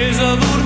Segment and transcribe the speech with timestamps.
[0.00, 0.59] Ella durmió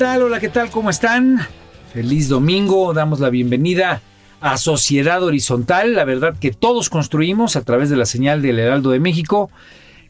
[0.00, 0.22] tal?
[0.22, 0.70] Hola, ¿qué tal?
[0.70, 1.46] ¿Cómo están?
[1.92, 2.94] Feliz domingo.
[2.94, 4.00] Damos la bienvenida
[4.40, 8.92] a Sociedad Horizontal, la verdad que todos construimos a través de la señal del Heraldo
[8.92, 9.50] de México.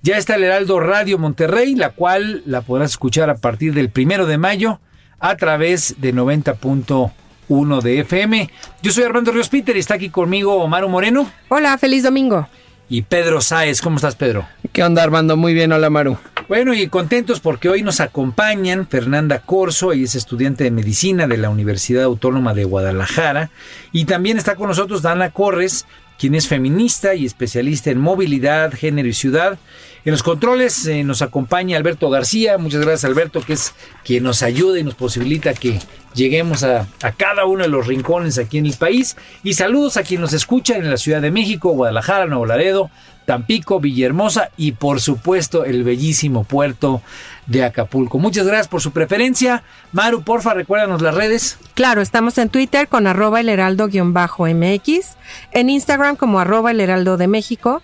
[0.03, 4.27] Ya está el Heraldo Radio Monterrey, la cual la podrás escuchar a partir del primero
[4.27, 4.79] de mayo
[5.19, 8.49] a través de 90.1 de FM.
[8.83, 12.49] Yo soy Armando Ríos Peter y está aquí conmigo Omar Moreno Hola, feliz domingo.
[12.89, 13.83] y Pedro Sáez.
[13.83, 14.47] ¿Cómo estás, Pedro?
[14.73, 15.37] ¿Qué onda, Armando?
[15.37, 16.17] Muy bien, hola, Maru.
[16.51, 21.37] Bueno, y contentos porque hoy nos acompañan Fernanda Corso, ella es estudiante de medicina de
[21.37, 23.51] la Universidad Autónoma de Guadalajara,
[23.93, 25.87] y también está con nosotros Dana Corres,
[26.19, 29.61] quien es feminista y especialista en movilidad, género y ciudad.
[30.05, 33.73] En los controles eh, nos acompaña Alberto García, muchas gracias Alberto, que es
[34.05, 35.79] quien nos ayuda y nos posibilita que
[36.15, 39.17] lleguemos a, a cada uno de los rincones aquí en el país.
[39.45, 42.91] Y saludos a quien nos escucha en la Ciudad de México, Guadalajara, Nuevo Laredo,
[43.27, 47.03] Tampico, Villahermosa y por supuesto el bellísimo puerto
[47.47, 48.19] de Acapulco.
[48.19, 49.63] Muchas gracias por su preferencia.
[49.93, 51.59] Maru, porfa, recuérdanos las redes.
[51.75, 55.17] Claro, estamos en Twitter con arroba el heraldo-mx,
[55.53, 57.83] en Instagram como arroba el heraldo de México,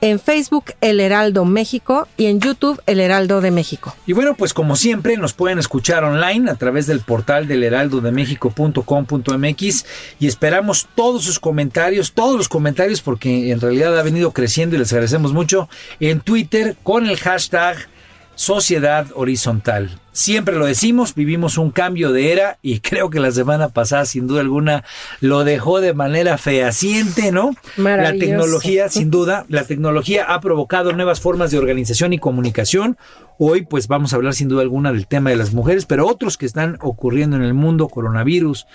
[0.00, 3.96] en Facebook El Heraldo México y en YouTube El Heraldo de México.
[4.06, 9.86] Y bueno, pues como siempre nos pueden escuchar online a través del portal del heraldodemexico.com.mx
[10.20, 14.78] y esperamos todos sus comentarios, todos los comentarios porque en realidad ha venido creciendo y
[14.78, 15.68] les agradecemos mucho
[16.00, 17.88] en Twitter con el hashtag
[18.36, 19.98] Sociedad Horizontal.
[20.12, 24.26] Siempre lo decimos, vivimos un cambio de era y creo que la semana pasada sin
[24.26, 24.84] duda alguna
[25.20, 27.54] lo dejó de manera fehaciente, ¿no?
[27.76, 32.96] La tecnología, sin duda, la tecnología ha provocado nuevas formas de organización y comunicación.
[33.38, 36.38] Hoy pues vamos a hablar sin duda alguna del tema de las mujeres, pero otros
[36.38, 38.66] que están ocurriendo en el mundo, coronavirus,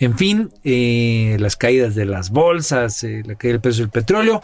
[0.00, 4.42] en fin, eh, las caídas de las bolsas, eh, la caída del precio del petróleo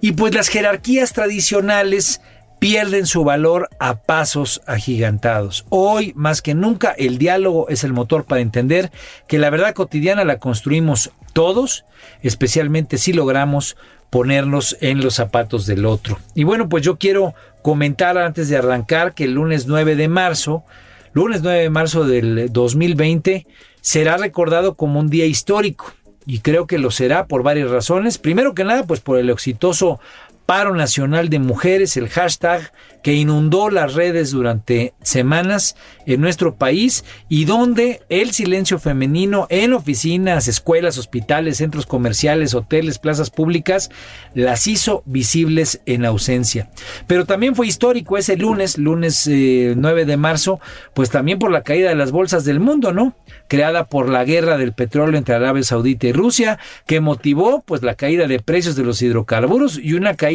[0.00, 2.22] y pues las jerarquías tradicionales
[2.64, 5.66] pierden su valor a pasos agigantados.
[5.68, 8.90] Hoy, más que nunca, el diálogo es el motor para entender
[9.28, 11.84] que la verdad cotidiana la construimos todos,
[12.22, 13.76] especialmente si logramos
[14.08, 16.18] ponernos en los zapatos del otro.
[16.34, 20.64] Y bueno, pues yo quiero comentar antes de arrancar que el lunes 9 de marzo,
[21.12, 23.46] lunes 9 de marzo del 2020,
[23.82, 25.92] será recordado como un día histórico.
[26.26, 28.16] Y creo que lo será por varias razones.
[28.16, 30.00] Primero que nada, pues por el exitoso
[30.46, 35.76] paro nacional de mujeres, el hashtag que inundó las redes durante semanas
[36.06, 42.98] en nuestro país y donde el silencio femenino en oficinas, escuelas, hospitales, centros comerciales, hoteles,
[42.98, 43.90] plazas públicas,
[44.34, 46.70] las hizo visibles en ausencia.
[47.06, 50.60] Pero también fue histórico ese lunes, lunes eh, 9 de marzo,
[50.94, 53.14] pues también por la caída de las bolsas del mundo, ¿no?
[53.48, 57.96] Creada por la guerra del petróleo entre Arabia Saudita y Rusia, que motivó pues la
[57.96, 60.33] caída de precios de los hidrocarburos y una caída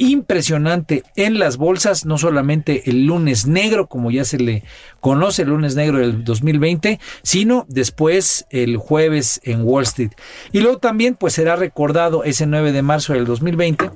[0.00, 4.64] impresionante en las bolsas, no solamente el lunes negro, como ya se le
[5.00, 10.12] conoce, el lunes negro del 2020, sino después el jueves en Wall Street.
[10.52, 13.90] Y luego también pues será recordado ese 9 de marzo del 2020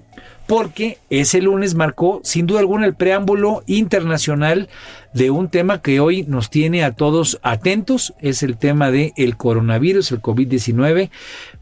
[0.47, 4.69] porque ese lunes marcó sin duda alguna el preámbulo internacional
[5.15, 9.37] de un tema que hoy nos tiene a todos atentos, es el tema del el
[9.37, 11.11] coronavirus, el COVID-19,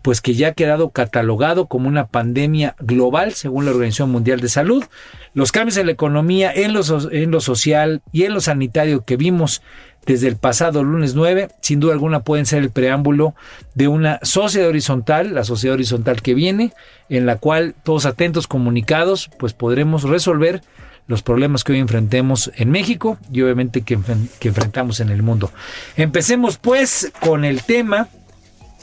[0.03, 4.49] pues que ya ha quedado catalogado como una pandemia global según la Organización Mundial de
[4.49, 4.85] Salud.
[5.33, 9.17] Los cambios en la economía, en lo, en lo social y en lo sanitario que
[9.17, 9.63] vimos
[10.05, 13.35] desde el pasado lunes 9, sin duda alguna pueden ser el preámbulo
[13.75, 16.73] de una sociedad horizontal, la sociedad horizontal que viene,
[17.09, 20.63] en la cual todos atentos, comunicados, pues podremos resolver
[21.07, 23.99] los problemas que hoy enfrentemos en México y obviamente que,
[24.41, 25.53] que enfrentamos en el mundo.
[25.97, 28.09] Empecemos pues con el tema,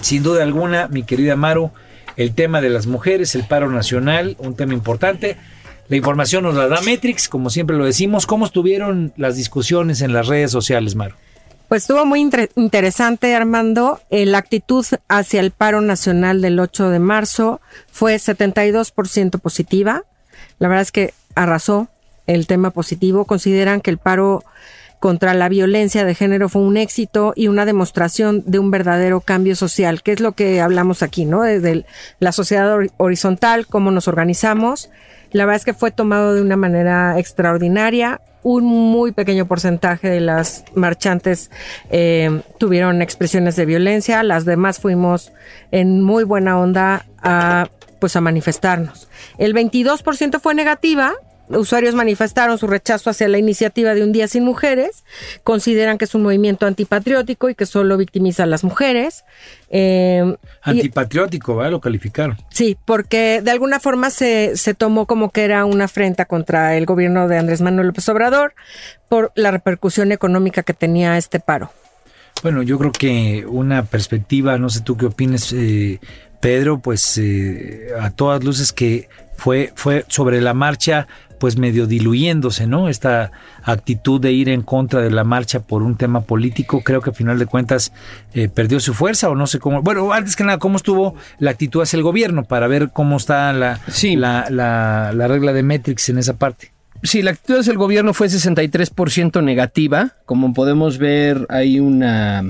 [0.02, 1.72] sin duda alguna, mi querida Maru,
[2.18, 5.38] el tema de las mujeres, el paro nacional, un tema importante.
[5.88, 8.28] La información nos la da Metrix, como siempre lo decimos.
[8.28, 11.16] ¿Cómo estuvieron las discusiones en las redes sociales, Maru?
[11.68, 14.00] Pues estuvo muy inter- interesante, Armando.
[14.10, 17.62] Eh, la actitud hacia el paro nacional del 8 de marzo
[17.92, 20.04] fue 72% positiva.
[20.60, 21.88] La verdad es que arrasó
[22.28, 23.26] el tema positivo.
[23.26, 24.44] Consideran que el paro
[25.00, 29.56] contra la violencia de género fue un éxito y una demostración de un verdadero cambio
[29.56, 31.42] social, que es lo que hablamos aquí, ¿no?
[31.44, 31.86] Desde
[32.20, 34.90] la sociedad hor- horizontal, cómo nos organizamos.
[35.32, 38.20] La verdad es que fue tomado de una manera extraordinaria.
[38.42, 41.52] Un muy pequeño porcentaje de las marchantes
[41.92, 44.24] eh, tuvieron expresiones de violencia.
[44.24, 45.32] Las demás fuimos
[45.72, 47.68] en muy buena onda a,
[48.00, 49.10] pues, a manifestarnos.
[49.38, 51.14] El 22% fue negativa,
[51.50, 55.04] usuarios manifestaron su rechazo hacia la iniciativa de Un Día Sin Mujeres,
[55.44, 59.24] consideran que es un movimiento antipatriótico y que solo victimiza a las mujeres.
[59.70, 61.72] Eh, Antipatriótico, ¿verdad?
[61.72, 62.38] Lo calificaron.
[62.50, 66.86] Sí, porque de alguna forma se, se tomó como que era una afrenta contra el
[66.86, 68.54] gobierno de Andrés Manuel López Obrador
[69.08, 71.72] por la repercusión económica que tenía este paro.
[72.42, 76.00] Bueno, yo creo que una perspectiva, no sé tú qué opines, eh,
[76.40, 81.08] Pedro, pues eh, a todas luces que fue, fue sobre la marcha,
[81.40, 82.90] pues medio diluyéndose, ¿no?
[82.90, 83.32] Esta
[83.64, 87.14] actitud de ir en contra de la marcha por un tema político, creo que a
[87.14, 87.92] final de cuentas
[88.34, 89.82] eh, perdió su fuerza o no sé cómo.
[89.82, 93.52] Bueno, antes que nada, ¿cómo estuvo la actitud hacia el gobierno para ver cómo está
[93.54, 94.16] la, Sí.
[94.16, 96.72] la, la, la regla de Metrix en esa parte?
[97.02, 100.16] Sí, la actitud hacia el gobierno fue 63% negativa.
[100.26, 102.44] Como podemos ver, hay una,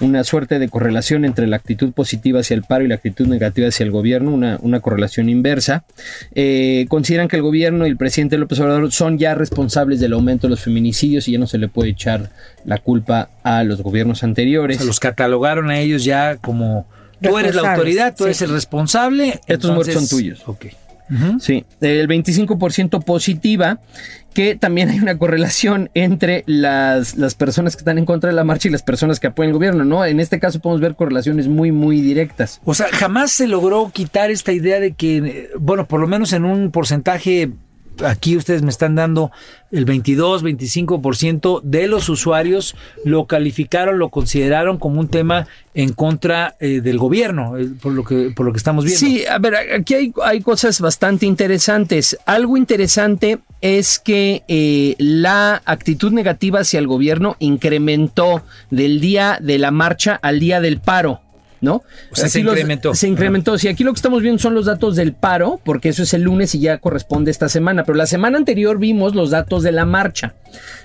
[0.00, 3.68] una suerte de correlación entre la actitud positiva hacia el paro y la actitud negativa
[3.68, 5.84] hacia el gobierno, una, una correlación inversa.
[6.34, 10.46] Eh, consideran que el gobierno y el presidente López Obrador son ya responsables del aumento
[10.46, 12.30] de los feminicidios y ya no se le puede echar
[12.64, 14.78] la culpa a los gobiernos O anteriores.
[14.78, 16.86] sea, los catalogaron a ellos ya como
[17.22, 18.28] tú eres la autoridad, tú sí.
[18.28, 19.40] eres el responsable.
[19.46, 20.42] Estos muertos son tuyos.
[21.40, 23.80] Sí, el 25% positiva,
[24.34, 28.44] que también hay una correlación entre las, las personas que están en contra de la
[28.44, 30.04] marcha y las personas que apoyan el gobierno, ¿no?
[30.04, 32.60] En este caso podemos ver correlaciones muy, muy directas.
[32.64, 36.32] O sea, jamás se logró quitar esta idea de que, eh, bueno, por lo menos
[36.32, 37.50] en un porcentaje,
[38.04, 39.30] aquí ustedes me están dando
[39.72, 46.56] el 22, 25% de los usuarios lo calificaron, lo consideraron como un tema en contra
[46.60, 48.98] eh, del gobierno, eh, por lo que por lo que estamos viendo.
[48.98, 52.16] Sí, a ver, aquí hay, hay cosas bastante interesantes.
[52.26, 59.58] Algo interesante es que eh, la actitud negativa hacia el gobierno incrementó del día de
[59.58, 61.20] la marcha al día del paro.
[61.60, 61.76] ¿No?
[62.12, 62.94] O sea, se los- incrementó.
[62.94, 63.56] se incrementó.
[63.58, 66.22] Si aquí lo que estamos viendo son los datos del paro, porque eso es el
[66.22, 67.84] lunes y ya corresponde esta semana.
[67.84, 70.34] Pero la semana anterior vimos los datos de la marcha,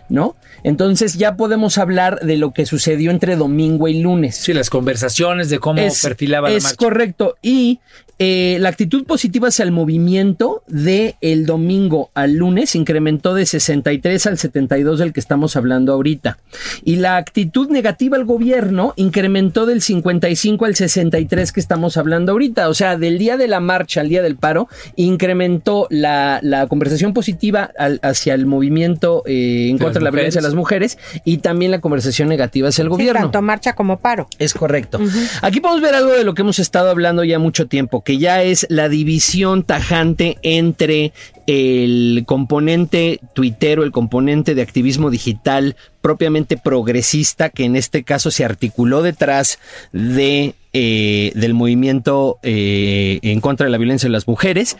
[0.07, 0.35] ¿no?
[0.63, 4.35] Entonces ya podemos hablar de lo que sucedió entre domingo y lunes.
[4.37, 6.77] Sí, las conversaciones de cómo Es- perfilaba la es marcha.
[6.77, 7.35] correcto.
[7.41, 7.79] Y
[8.23, 14.27] eh, la actitud positiva hacia el movimiento de el domingo al lunes incrementó de 63
[14.27, 16.37] al 72 del que estamos hablando ahorita.
[16.83, 22.69] Y la actitud negativa al gobierno incrementó del 55 al 63 que estamos hablando ahorita.
[22.69, 27.13] O sea, del día de la marcha al día del paro, incrementó la, la conversación
[27.13, 31.39] positiva al- hacia el movimiento eh, en contra de la violencia de las mujeres y
[31.39, 33.21] también la conversación negativa hacia el Sí, gobierno.
[33.21, 34.27] tanto marcha como paro.
[34.37, 34.99] Es correcto.
[35.41, 38.43] Aquí podemos ver algo de lo que hemos estado hablando ya mucho tiempo, que ya
[38.43, 41.13] es la división tajante entre
[41.51, 48.45] el componente tuitero, el componente de activismo digital propiamente progresista, que en este caso se
[48.45, 49.59] articuló detrás
[49.91, 54.77] de eh, del movimiento eh, en contra de la violencia de las mujeres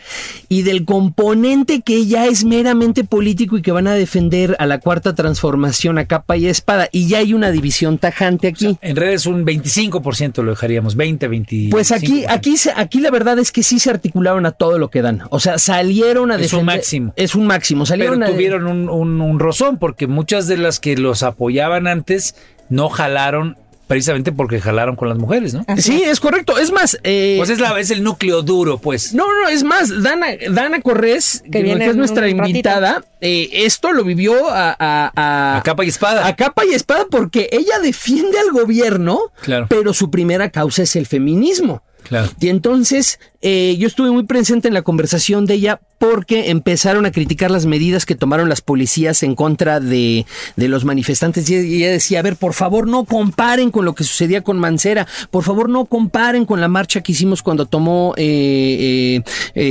[0.48, 4.78] y del componente que ya es meramente político y que van a defender a la
[4.78, 6.88] cuarta transformación a capa y espada.
[6.92, 8.78] Y ya hay una división tajante aquí.
[8.80, 11.68] En redes un 25% lo dejaríamos, 20, 20.
[11.70, 15.02] Pues aquí, aquí, aquí la verdad es que sí se articularon a todo lo que
[15.02, 15.24] dan.
[15.28, 17.12] O sea, salieron a Es un máximo.
[17.16, 17.80] Es un máximo.
[17.84, 21.86] Pero Salieron a tuvieron un, un, un rozón, porque muchas de las que los apoyaban
[21.86, 22.34] antes
[22.68, 25.66] no jalaron, precisamente porque jalaron con las mujeres, ¿no?
[25.76, 26.56] Sí, es correcto.
[26.58, 29.12] Es más, eh, Pues es, la, es el núcleo duro, pues.
[29.12, 33.92] No, no, es más, Dana, Dana Cortés, que, viene que es nuestra invitada, eh, esto
[33.92, 36.26] lo vivió a, a- a- A capa y espada.
[36.26, 39.66] A capa y espada porque ella defiende al gobierno, Claro.
[39.68, 41.82] pero su primera causa es el feminismo.
[42.02, 42.30] Claro.
[42.40, 47.12] Y entonces eh, yo estuve muy presente en la conversación de ella porque empezaron a
[47.12, 51.48] criticar las medidas que tomaron las policías en contra de, de los manifestantes.
[51.48, 55.06] Y ella decía, a ver, por favor no comparen con lo que sucedía con Mancera,
[55.30, 59.22] por favor no comparen con la marcha que hicimos cuando tomó, eh, eh,
[59.54, 59.62] eh,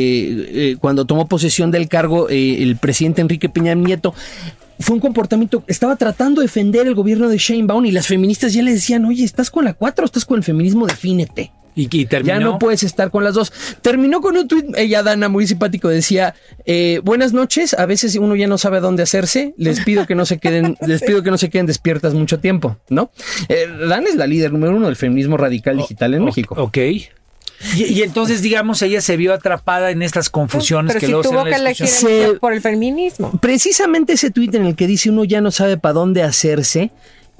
[0.53, 4.13] eh, cuando tomó posesión del cargo eh, el presidente Enrique Peña Nieto
[4.79, 8.63] fue un comportamiento, estaba tratando de defender el gobierno de Sheinbaum y las feministas ya
[8.63, 10.87] le decían, oye, ¿estás con la 4 o estás con el feminismo?
[10.87, 11.51] Defínete.
[11.75, 12.33] Y, y terminó.
[12.33, 13.53] Ya no puedes estar con las dos.
[13.81, 16.35] Terminó con un tuit, ella Dana, muy simpático, decía,
[16.65, 20.13] eh, buenas noches, a veces uno ya no sabe a dónde hacerse, les pido que
[20.15, 23.11] no se queden, les pido que no se queden despiertas mucho tiempo, ¿no?
[23.47, 26.55] Eh, Dana es la líder número uno del feminismo radical digital en O- México.
[26.57, 26.77] Ok.
[26.77, 31.23] Y, y entonces, digamos, ella se vio atrapada en estas confusiones Pero que si luego
[31.23, 31.73] se tuvo en que la.
[31.75, 33.31] Se- por el feminismo.
[33.39, 36.89] Precisamente ese tuit en el que dice uno ya no sabe para dónde hacerse,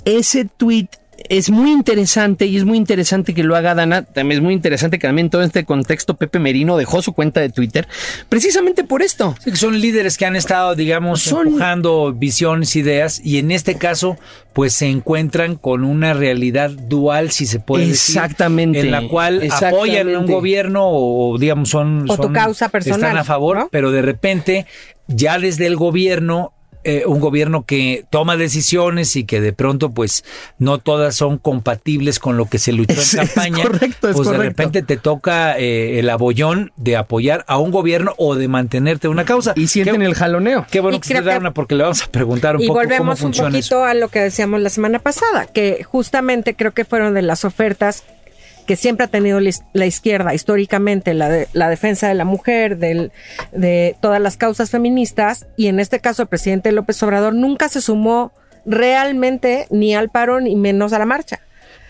[0.06, 0.90] ese tuit
[1.30, 4.04] es muy interesante y es muy interesante que lo haga Dana.
[4.04, 7.40] También es muy interesante que también en todo este contexto Pepe Merino dejó su cuenta
[7.42, 7.88] de Twitter
[8.30, 9.36] precisamente por esto.
[9.44, 13.75] Sí, que son líderes que han estado, digamos, Son- empujando visiones, ideas, y en este
[13.75, 14.18] caso,
[14.54, 18.16] pues se encuentran con una realidad dual, si se puede decir.
[18.18, 18.80] Exactamente.
[18.82, 19.78] En la cual Exactamente.
[19.78, 22.10] apoyan un gobierno o, digamos, son.
[22.10, 23.70] O tu son- causa personal, Están a favor, ¿no?
[23.72, 24.66] pero de repente,
[25.08, 26.54] ya desde el gobierno.
[26.84, 30.24] Eh, un gobierno que toma decisiones y que de pronto pues
[30.58, 34.16] no todas son compatibles con lo que se luchó Es- en es campaña correcto, es
[34.16, 38.48] pues de repente te toca eh, el abollón de apoyar a un gobierno o de
[38.48, 40.66] mantenerte una causa Y sienten Qué- el jaloneo.
[40.72, 42.68] Qué bueno Y que se creo que- Dana, porque le vamos a preguntar un y
[42.68, 43.86] poco cómo volvemos un funciona poquito eso.
[43.86, 48.04] a lo que decíamos la semana pasada, que justamente creo que fueron de las ofertas
[48.72, 49.42] que siempre ha tenido
[49.74, 55.46] la izquierda históricamente, la, de- la defensa de la mujer, de todas las causas feministas,
[55.58, 58.32] y en este caso el presidente López Obrador nunca se sumó
[58.66, 61.42] realmente ni al paro ni menos a la marcha.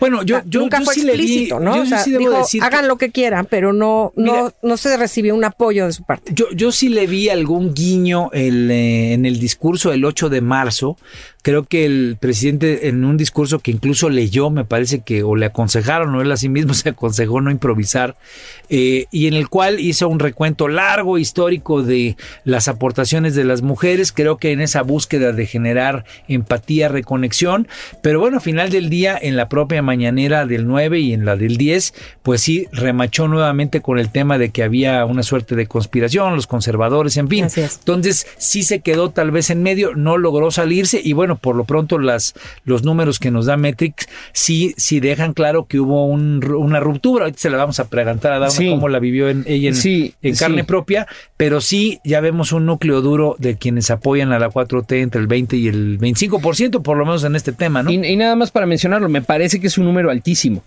[0.02, 1.76] Bueno, yo, yo, nunca yo fue sí le di- explícito, ¿no?
[1.76, 4.32] yo O sea, sí debo dijo, decir que- hagan lo que quieran, pero no, no,
[4.32, 4.54] Mira.
[4.62, 6.32] no se recibió un apoyo de su parte.
[6.34, 10.40] Yo, yo sí le vi algún guiño el, eh, en el discurso del 8 de
[10.40, 10.96] marzo.
[11.42, 15.46] Creo que el presidente en un discurso que incluso leyó, me parece que o le
[15.46, 18.16] aconsejaron o él a sí mismo se aconsejó no improvisar,
[18.74, 23.60] eh, y en el cual hizo un recuento largo, histórico de las aportaciones de las
[23.62, 24.12] mujeres.
[24.12, 27.68] Creo que en esa búsqueda de generar empatía, reconexión,
[28.00, 31.36] pero bueno, al final del día, en la propia mañanera del 9 y en la
[31.36, 35.66] del 10, pues sí, remachó nuevamente con el tema de que había una suerte de
[35.66, 37.48] conspiración, los conservadores, en fin.
[37.56, 41.64] Entonces sí se quedó tal vez en medio, no logró salirse y bueno, por lo
[41.64, 46.42] pronto las, los números que nos da Metrix sí, sí dejan claro que hubo un
[46.42, 47.24] una ruptura.
[47.24, 48.70] Ahorita se la vamos a preguntar a Dana Sí.
[48.70, 50.66] cómo la vivió en, ella en, Sí, en carne sí.
[50.66, 55.20] propia, pero sí ya vemos un núcleo duro de quienes apoyan a la 4T entre
[55.20, 57.90] el 20 y el 25%, por lo menos en este tema, ¿no?
[57.90, 60.62] Y, y nada más para mencionarlo, me parece que es un número altísimo.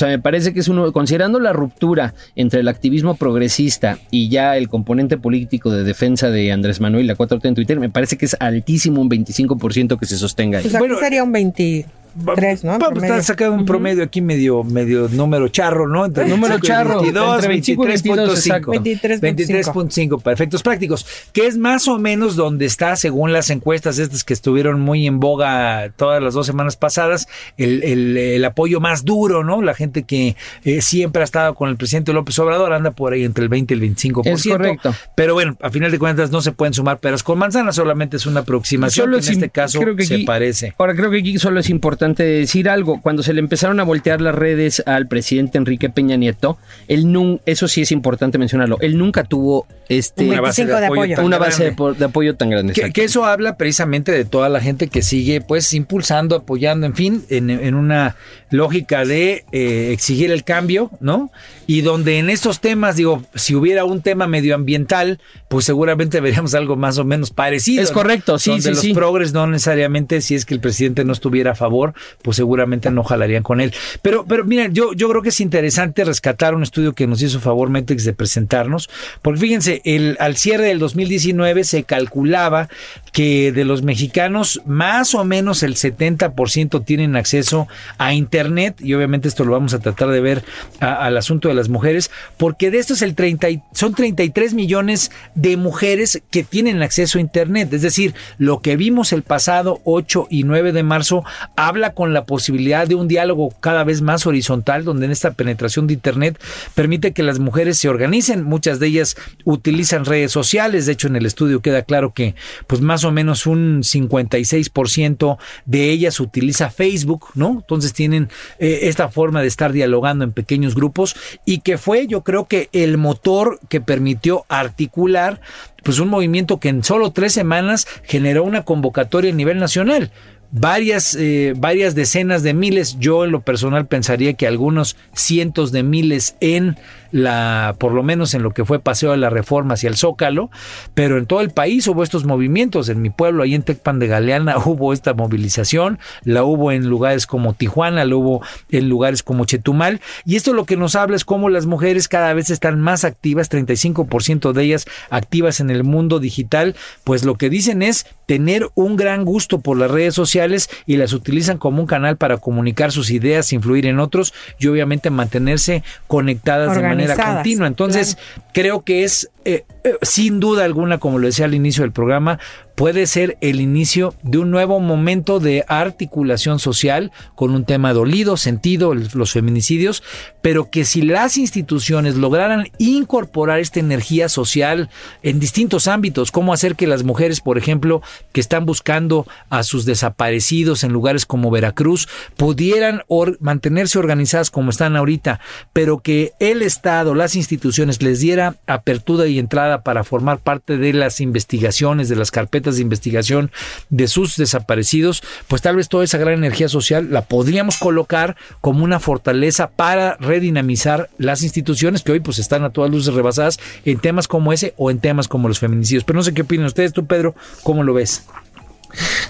[0.00, 4.30] O sea, me parece que es uno, considerando la ruptura entre el activismo progresista y
[4.30, 7.90] ya el componente político de defensa de Andrés Manuel y la 4T en Twitter, me
[7.90, 10.62] parece que es altísimo un 25% que se sostenga ahí.
[10.64, 12.72] Pues aquí Bueno, sería un 23, ¿no?
[12.74, 16.06] En Vamos a sacar un promedio aquí medio, medio número charro, ¿no?
[16.06, 18.36] Entre Número 25 y charro, 22, entre 25 y 22, 23.5.
[18.36, 18.72] exacto.
[19.20, 24.24] 23.5 para efectos prácticos, que es más o menos donde está, según las encuestas estas
[24.24, 27.26] que estuvieron muy en boga todas las dos semanas pasadas,
[27.56, 29.60] el, el- el apoyo más duro, ¿no?
[29.62, 33.24] La gente que eh, siempre ha estado con el presidente López Obrador anda por ahí
[33.24, 34.26] entre el 20 y el 25%.
[34.26, 34.94] Es correcto.
[35.14, 38.26] Pero bueno, a final de cuentas no se pueden sumar peras con manzanas, solamente es
[38.26, 40.74] una aproximación Solo que en este caso creo que se aquí- parece.
[40.78, 43.00] Ahora creo que aquí solo es importante decir algo.
[43.02, 47.40] Cuando se le empezaron a voltear las redes al presidente Enrique Peña Nieto, él nun-
[47.46, 48.78] eso sí es importante mencionarlo.
[48.80, 51.16] Él nunca tuvo este Un una base de 25 de apoyo, apoyo.
[51.16, 51.64] tan una base
[51.98, 52.72] de, apoyo tan grande.
[52.72, 57.24] Que, eso habla precisamente de toda la gente que sigue pues impulsando, apoyando, en fin,
[57.28, 58.16] en, en una
[58.50, 61.30] lógica de eh, exigir el cambio, ¿no?
[61.66, 66.76] Y donde en estos temas, digo, si hubiera un tema medioambiental, pues seguramente veríamos algo
[66.76, 67.82] más o menos parecido.
[67.82, 67.94] Es ¿no?
[67.94, 68.94] correcto, sí, Donde sí, los sí.
[68.94, 73.04] progres no necesariamente, si es que el presidente no estuviera a favor, pues seguramente no
[73.04, 73.72] jalarían con él.
[74.02, 77.40] Pero, pero miren, yo, yo creo que es interesante rescatar un estudio que nos hizo
[77.40, 78.90] favor Metex de presentarnos,
[79.22, 82.68] porque fíjense, el, al cierre del 2019 se calculaba
[83.12, 89.28] que de los mexicanos, más o menos el 70% tienen acceso a Internet, y obviamente
[89.28, 90.44] esto lo vamos a tratar de ver
[90.80, 95.56] al asunto de las mujeres, porque de estos el 30 y- son 33 millones de
[95.56, 97.72] mujeres que tienen acceso a Internet.
[97.72, 101.24] Es decir, lo que vimos el pasado 8 y 9 de marzo
[101.56, 105.86] habla con la posibilidad de un diálogo cada vez más horizontal, donde en esta penetración
[105.86, 106.40] de Internet
[106.74, 108.42] permite que las mujeres se organicen.
[108.42, 110.86] Muchas de ellas utilizan redes sociales.
[110.86, 112.34] De hecho, en el estudio queda claro que
[112.66, 117.50] pues más o menos un 56% de ellas utiliza Facebook, ¿no?
[117.60, 121.14] Entonces tienen eh, esta forma de estar dialogando en pequeños grupos
[121.44, 125.40] y que fue, yo creo que el motor que permitió articular
[125.82, 130.10] pues un movimiento que en solo tres semanas generó una convocatoria a nivel nacional.
[130.52, 135.84] Varias, eh, varias decenas de miles, yo en lo personal pensaría que algunos cientos de
[135.84, 136.76] miles en
[137.12, 140.50] la, por lo menos en lo que fue Paseo de la Reforma hacia el Zócalo,
[140.94, 142.88] pero en todo el país hubo estos movimientos.
[142.88, 147.26] En mi pueblo, ahí en Tecpan de Galeana, hubo esta movilización, la hubo en lugares
[147.26, 151.24] como Tijuana, la hubo en lugares como Chetumal, y esto lo que nos habla es
[151.24, 156.20] cómo las mujeres cada vez están más activas, 35% de ellas activas en el mundo
[156.20, 160.96] digital, pues lo que dicen es tener un gran gusto por las redes sociales y
[160.96, 165.82] las utilizan como un canal para comunicar sus ideas, influir en otros y obviamente mantenerse
[166.06, 167.66] conectadas de manera Organizadas, continua.
[167.66, 168.18] Entonces,
[168.52, 172.38] creo que es eh, eh, sin duda alguna, como lo decía al inicio del programa,
[172.80, 178.38] puede ser el inicio de un nuevo momento de articulación social con un tema dolido,
[178.38, 180.02] sentido, los feminicidios,
[180.40, 184.88] pero que si las instituciones lograran incorporar esta energía social
[185.22, 188.00] en distintos ámbitos, cómo hacer que las mujeres, por ejemplo,
[188.32, 192.08] que están buscando a sus desaparecidos en lugares como Veracruz,
[192.38, 193.02] pudieran
[193.40, 195.38] mantenerse organizadas como están ahorita,
[195.74, 200.94] pero que el Estado, las instituciones les diera apertura y entrada para formar parte de
[200.94, 203.50] las investigaciones, de las carpetas de investigación
[203.88, 208.84] de sus desaparecidos, pues tal vez toda esa gran energía social la podríamos colocar como
[208.84, 213.98] una fortaleza para redinamizar las instituciones que hoy pues están a todas luces rebasadas en
[213.98, 216.04] temas como ese o en temas como los feminicidios.
[216.04, 218.24] Pero no sé qué opinan ustedes, tú Pedro, ¿cómo lo ves?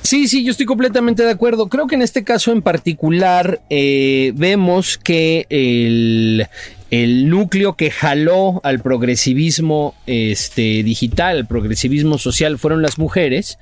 [0.03, 1.69] Sí, sí, yo estoy completamente de acuerdo.
[1.69, 6.47] Creo que en este caso en particular eh, vemos que el,
[6.91, 13.59] el núcleo que jaló al progresivismo este, digital, al progresivismo social, fueron las mujeres,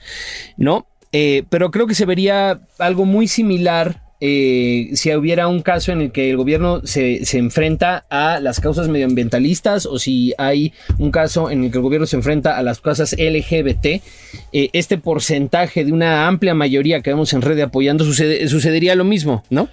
[0.56, 0.86] ¿no?
[1.12, 6.00] Eh, pero creo que se vería algo muy similar eh, si hubiera un caso en
[6.00, 11.12] el que el gobierno se, se enfrenta a las causas medioambientalistas o si hay un
[11.12, 14.02] caso en el que el gobierno se enfrenta a las causas LGBT, eh,
[14.72, 19.44] este porcentaje de una amplia mayoría que vemos en red apoyando sucede- sucedería lo mismo,
[19.50, 19.68] ¿no?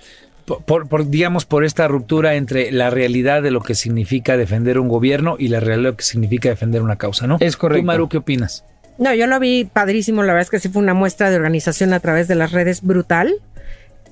[0.45, 5.37] Por, digamos, por esta ruptura entre la realidad de lo que significa defender un gobierno
[5.39, 7.37] y la realidad de lo que significa defender una causa, ¿no?
[7.39, 7.81] Es correcto.
[7.81, 8.63] ¿Tú, Maru, qué opinas?
[8.99, 11.93] No, yo lo vi padrísimo, la verdad es que sí fue una muestra de organización
[11.93, 13.33] a través de las redes brutal,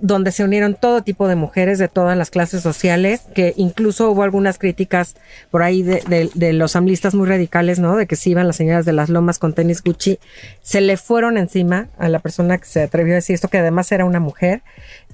[0.01, 4.23] donde se unieron todo tipo de mujeres de todas las clases sociales, que incluso hubo
[4.23, 5.15] algunas críticas
[5.49, 7.95] por ahí de, de- de los amlistas muy radicales, ¿no?
[7.95, 10.19] De que si iban las señoras de las lomas con tenis Gucci,
[10.61, 13.89] se le fueron encima a la persona que se atrevió a decir esto, que además
[13.93, 14.63] era una mujer.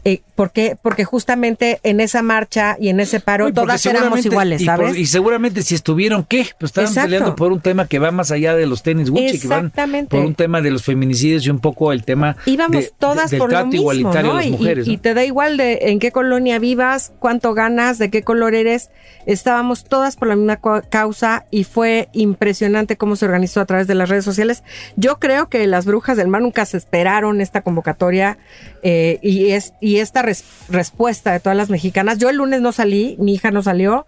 [0.05, 0.77] Eh, ¿Por qué?
[0.81, 4.75] Porque justamente en esa marcha y en ese paro Uy, todas éramos iguales, y por-
[4.77, 4.95] ¿sabes?
[4.97, 6.47] Y, seguramente si estuvieron, ¿qué?
[6.57, 7.05] Pues estaban Exacto.
[7.07, 9.71] peleando por un tema que va más allá de los tenis Gucci, que van
[10.07, 13.35] por un tema de los feminicidios y un poco el tema íbamos de- todas de-
[13.35, 14.38] del por lo trato mismo, igualitario ¿no?
[14.39, 14.88] de las mujeres.
[14.88, 14.93] y, ¿no?
[14.93, 18.89] y te da igual de en qué colonia vivas, cuánto ganas, de qué color eres.
[19.25, 20.59] Estábamos todas por la misma
[20.89, 24.63] causa y fue impresionante cómo se organizó a través de las redes sociales.
[24.95, 28.38] Yo creo que las brujas del mar nunca se esperaron esta convocatoria
[28.81, 32.17] eh, y, es, y esta res- respuesta de todas las mexicanas.
[32.17, 34.06] Yo el lunes no salí, mi hija no salió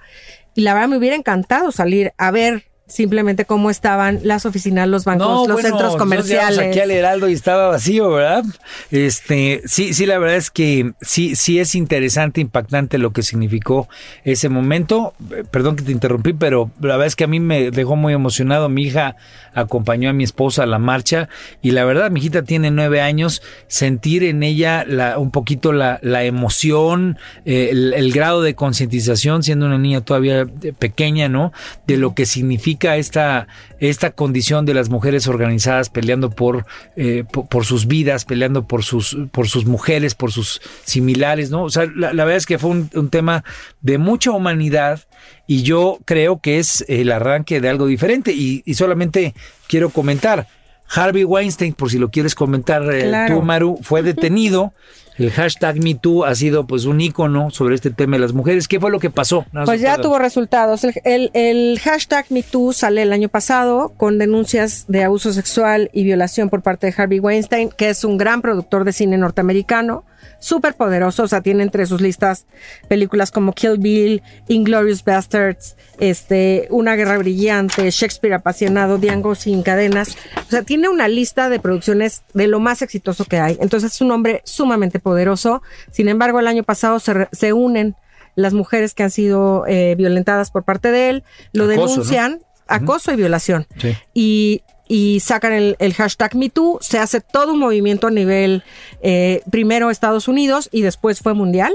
[0.56, 5.06] y la verdad me hubiera encantado salir a ver simplemente cómo estaban las oficinas, los
[5.06, 6.60] bancos, los bueno, centros comerciales.
[6.60, 8.44] aquí al Heraldo y estaba vacío, ¿verdad?
[8.92, 13.88] Este, sí, sí, la verdad es que sí, sí es interesante, impactante lo que significó
[14.24, 15.14] ese momento.
[15.32, 18.14] Eh, Perdón que te interrumpí, pero la verdad es que a mí me dejó muy
[18.14, 18.68] emocionado.
[18.68, 19.16] Mi hija
[19.54, 21.30] acompañó a mi esposa a la marcha
[21.62, 26.00] y la verdad, mi hijita tiene nueve años, sentir en ella la, un poquito la,
[26.02, 31.54] la emoción, eh, el, el grado de concientización, siendo una niña todavía eh, pequeña, ¿no?
[31.88, 33.48] De lo que significa esta,
[33.80, 36.66] esta condición de las mujeres organizadas peleando por,
[36.96, 41.64] eh, por, por sus vidas, peleando por sus, por sus mujeres, por sus similares, ¿no?
[41.64, 43.44] O sea, la, la verdad es que fue un, un tema
[43.82, 45.02] de mucha humanidad
[45.48, 49.34] y yo creo que es el arranque de algo diferente y, y solamente
[49.68, 50.48] quiero comentar.
[50.94, 53.36] Harvey Weinstein, por si lo quieres comentar eh, Claro.
[53.36, 54.74] tú, Maru, fue detenido
[55.24, 58.68] el hashtag MeToo ha sido pues un ícono sobre este tema de las mujeres.
[58.68, 59.46] ¿Qué fue lo que pasó?
[59.66, 60.84] Pues ya tuvo resultados.
[60.84, 66.04] El, el- el hashtag MeToo sale el año pasado con denuncias de abuso sexual y
[66.04, 70.04] violación por parte de Harvey Weinstein, que es un gran productor de cine norteamericano,
[70.40, 71.24] súper poderoso.
[71.24, 72.46] O sea, tiene entre sus listas
[72.88, 80.16] películas como Kill Bill, Inglorious Bastards, este, Una Guerra Brillante, Shakespeare Apasionado, Django sin cadenas.
[80.48, 83.58] O sea, tiene una lista de producciones de lo más exitoso que hay.
[83.62, 85.62] Entonces es un hombre sumamente poderoso.
[85.92, 87.96] Sin embargo, el año pasado se, re- se unen
[88.36, 91.90] las mujeres que han sido eh, violentadas por parte de él, lo Acoso, ¿no?
[91.92, 93.68] denuncian, acoso y violación.
[93.78, 93.94] Sí.
[94.14, 98.62] Y, y sacan el, hashtag MeToo, se hace todo un movimiento a nivel,
[99.02, 101.72] eh, primero Estados Unidos y después fue mundial,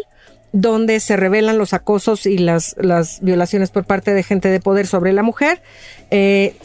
[0.52, 4.87] donde se revelan los acosos y las, las violaciones por parte de gente de poder
[4.87, 5.62] sobre la mujer.
[6.11, 6.57] Eh,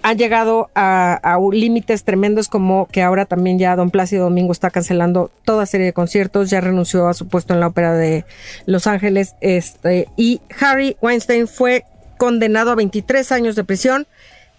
[0.00, 4.70] han llegado a, a límites tremendos como que ahora también ya Don Plácido Domingo está
[4.70, 8.24] cancelando toda serie de conciertos, ya renunció a su puesto en la ópera de
[8.64, 11.84] Los Ángeles, este, y Harry Weinstein fue
[12.16, 14.06] condenado a 23 años de prisión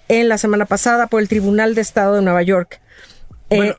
[0.10, 2.80] en la semana pasada por el Tribunal de Estado de Nueva York.
[3.50, 3.76] Eh, Bueno,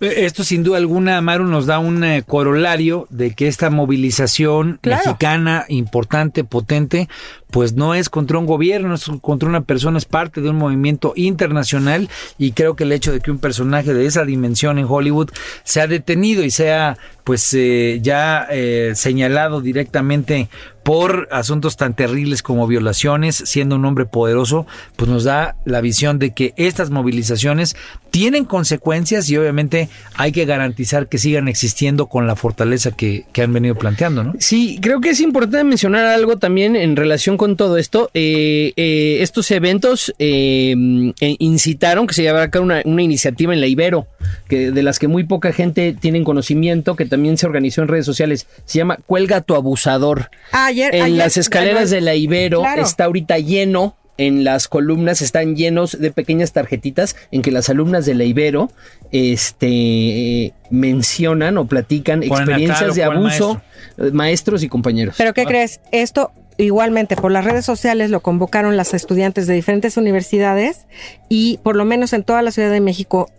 [0.00, 4.78] eh, esto sin duda alguna, Maru, nos da un eh, corolario de que esta movilización
[4.82, 5.02] Claro.
[5.04, 7.08] mexicana importante, potente,
[7.50, 11.12] pues no es contra un gobierno, es contra una persona, es parte de un movimiento
[11.16, 15.30] internacional y creo que el hecho de que un personaje de esa dimensión en Hollywood
[15.64, 20.48] sea detenido y sea pues eh, ya eh, señalado directamente
[20.86, 26.20] por asuntos tan terribles como violaciones, siendo un hombre poderoso, pues nos da la visión
[26.20, 27.74] de que estas movilizaciones
[28.12, 33.42] tienen consecuencias y obviamente hay que garantizar que sigan existiendo con la fortaleza que, que
[33.42, 34.34] han venido planteando, ¿no?
[34.38, 38.08] Sí, creo que es importante mencionar algo también en relación con todo esto.
[38.14, 43.52] Eh, eh, estos eventos eh, eh, incitaron que se llevara a cabo una, una iniciativa
[43.52, 44.06] en la Ibero,
[44.48, 48.06] que, de las que muy poca gente tiene conocimiento, que también se organizó en redes
[48.06, 48.46] sociales.
[48.66, 50.30] Se llama Cuelga tu abusador.
[50.76, 52.82] Ayer, En ayer las escaleras de la Ibero Claro.
[52.82, 53.96] está ahorita lleno.
[54.18, 58.70] En las columnas están llenos de pequeñas tarjetitas en que las alumnas de la Ibero
[59.12, 63.60] este, mencionan o platican Ponen experiencias de abuso,
[64.12, 65.16] maestros y compañeros.
[65.18, 65.80] Pero ¿qué crees?
[65.92, 70.86] Esto igualmente por las redes sociales lo convocaron las estudiantes de diferentes universidades
[71.28, 73.30] y por lo menos en toda la Ciudad de México,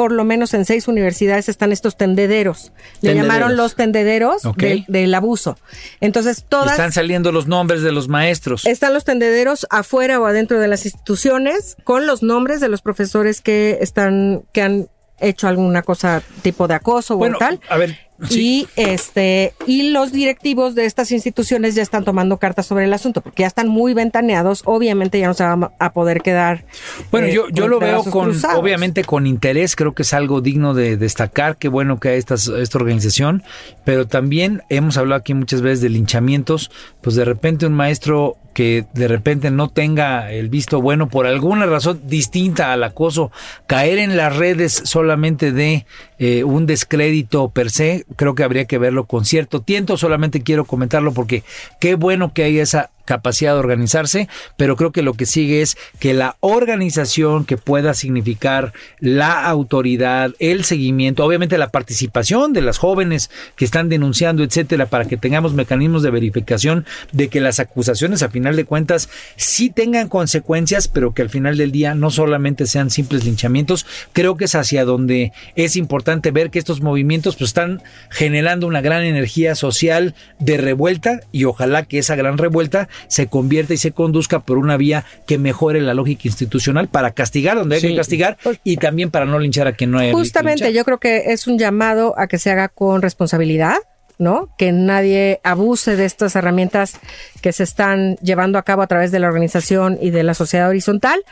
[0.00, 2.72] por lo menos en seis universidades están estos tendederos.
[3.02, 3.22] Le Tendederos.
[3.22, 5.58] llamaron los tendederos del, del abuso.
[6.00, 6.70] Entonces todas...
[6.70, 8.64] Están saliendo los nombres de los maestros.
[8.64, 13.42] Están los tendederos afuera o adentro de las instituciones con los nombres de los profesores
[13.42, 17.60] que están, que han hecho alguna cosa tipo de acoso Bueno, o tal.
[17.68, 18.68] a ver, sí.
[18.76, 23.20] Y este, y los directivos de estas instituciones ya están tomando cartas sobre el asunto,
[23.20, 26.64] porque ya están muy ventaneados, obviamente ya no se van a poder quedar.
[27.10, 28.58] Bueno, eh, yo, yo con lo veo con, cruzados.
[28.58, 32.48] obviamente con interés, creo que es algo digno de destacar, qué bueno que hay estas,
[32.48, 33.42] esta organización,
[33.84, 38.84] pero también hemos hablado aquí muchas veces de linchamientos, pues de repente un maestro que
[38.94, 43.30] de repente no tenga el visto bueno por alguna razón distinta al acoso,
[43.66, 45.86] caer en las redes solamente de
[46.20, 50.66] eh, un descrédito per se, creo que habría que verlo con cierto tiento, solamente quiero
[50.66, 51.42] comentarlo porque
[51.80, 55.76] qué bueno que hay esa capacidad de organizarse, pero creo que lo que sigue es
[55.98, 62.78] que la organización que pueda significar la autoridad, el seguimiento, obviamente la participación de las
[62.78, 68.22] jóvenes que están denunciando, etcétera, para que tengamos mecanismos de verificación de que las acusaciones
[68.22, 72.66] a final de cuentas sí tengan consecuencias, pero que al final del día no solamente
[72.66, 73.86] sean simples linchamientos.
[74.12, 78.82] Creo que es hacia donde es importante ver que estos movimientos pues están generando una
[78.82, 83.92] gran energía social de revuelta y ojalá que esa gran revuelta se convierta y se
[83.92, 87.88] conduzca por una vía que mejore la lógica institucional para castigar donde hay Sí.
[87.88, 91.32] que castigar y también para no linchar a quien no hay Justamente, yo creo que
[91.32, 93.76] es un llamado a que se haga con responsabilidad,
[94.18, 94.54] ¿no?
[94.58, 96.98] Que nadie abuse de estas herramientas
[97.40, 100.68] que se están llevando a cabo a través de la organización y de la sociedad
[100.68, 101.22] horizontal,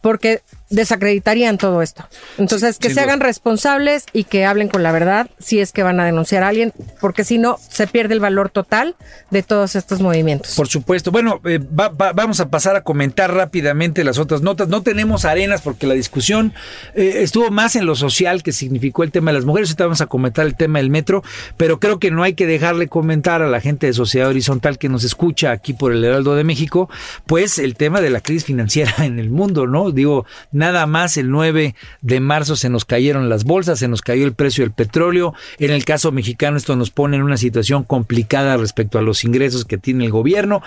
[0.00, 2.06] porque desacreditarían todo esto.
[2.36, 3.04] Entonces, que se duda.
[3.04, 6.48] hagan responsables y que hablen con la verdad si es que van a denunciar a
[6.48, 8.94] alguien, porque si no, se pierde el valor total
[9.30, 10.54] de todos estos movimientos.
[10.54, 11.10] Por supuesto.
[11.10, 14.68] Bueno, eh, va- va- vamos a pasar a comentar rápidamente las otras notas.
[14.68, 16.52] No tenemos arenas porque la discusión
[16.94, 19.70] eh, estuvo más en lo social que significó el tema de las mujeres.
[19.70, 21.22] Ahorita vamos a comentar el tema del metro,
[21.56, 24.88] pero creo que no hay que dejarle comentar a la gente de Sociedad Horizontal que
[24.88, 26.90] nos escucha aquí por el Heraldo de México,
[27.26, 29.87] pues el tema de la crisis financiera en el mundo, ¿no?
[29.92, 34.24] Digo, Nada más el 9 de marzo se nos cayeron las bolsas, se nos cayó
[34.24, 35.34] el precio del petróleo.
[35.58, 39.64] En el caso mexicano esto nos pone en una situación complicada respecto a los ingresos
[39.64, 40.62] que tiene el gobierno.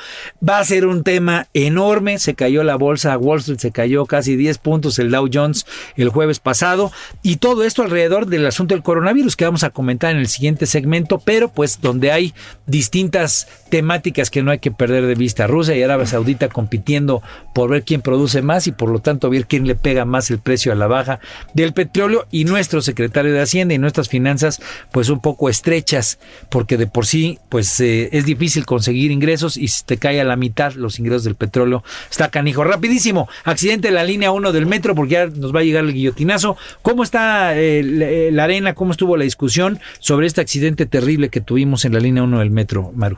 [0.47, 2.19] Va a ser un tema enorme.
[2.19, 5.65] Se cayó la bolsa Wall Street, se cayó casi 10 puntos el Dow Jones
[5.97, 6.91] el jueves pasado.
[7.23, 10.67] Y todo esto alrededor del asunto del coronavirus que vamos a comentar en el siguiente
[10.67, 12.33] segmento, pero pues donde hay
[12.65, 15.47] distintas temáticas que no hay que perder de vista.
[15.47, 17.21] Rusia y Arabia Saudita compitiendo
[17.53, 20.39] por ver quién produce más y por lo tanto ver quién le pega más el
[20.39, 21.19] precio a la baja
[21.53, 26.19] del petróleo y nuestro secretario de Hacienda y nuestras finanzas pues un poco estrechas
[26.49, 30.23] porque de por sí pues eh, es difícil conseguir ingresos y si te cae a
[30.23, 32.63] la mitad los ingresos del petróleo está canijo.
[32.63, 35.93] Rapidísimo, accidente en la línea 1 del metro porque ya nos va a llegar el
[35.93, 36.57] guillotinazo.
[36.81, 38.73] ¿Cómo está eh, eh, la arena?
[38.73, 42.51] ¿Cómo estuvo la discusión sobre este accidente terrible que tuvimos en la línea 1 del
[42.51, 43.17] metro, Maru?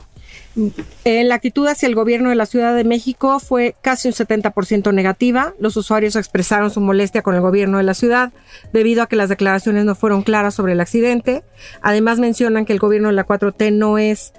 [1.04, 4.92] Eh, la actitud hacia el gobierno de la Ciudad de México fue casi un 70%
[4.94, 5.54] negativa.
[5.58, 8.32] Los usuarios expresaron su molestia con el gobierno de la ciudad
[8.72, 11.42] debido a que las declaraciones no fueron claras sobre el accidente.
[11.82, 14.32] Además mencionan que el gobierno de la 4T no es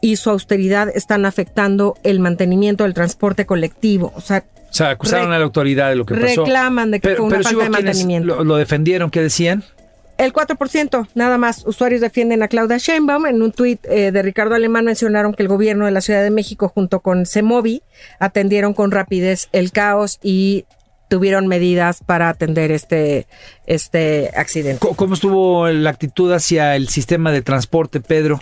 [0.00, 4.12] y su austeridad están afectando el mantenimiento del transporte colectivo.
[4.16, 6.44] O sea, O sea, acusaron a la autoridad de lo que pasó.
[6.44, 8.26] reclaman de que fue una falta de mantenimiento.
[8.26, 9.64] Lo, lo defendieron, ¿qué decían?
[10.24, 11.66] El 4%, nada más.
[11.66, 13.26] Usuarios defienden a Claudia Sheinbaum.
[13.26, 16.30] En un tuit eh, de Ricardo Alemán mencionaron que el gobierno de la Ciudad de
[16.30, 17.82] México junto con CEMOVI
[18.18, 20.64] atendieron con rapidez el caos y
[21.08, 23.26] tuvieron medidas para atender este,
[23.66, 24.86] este accidente.
[24.96, 28.40] ¿Cómo estuvo la actitud hacia el sistema de transporte, Pedro?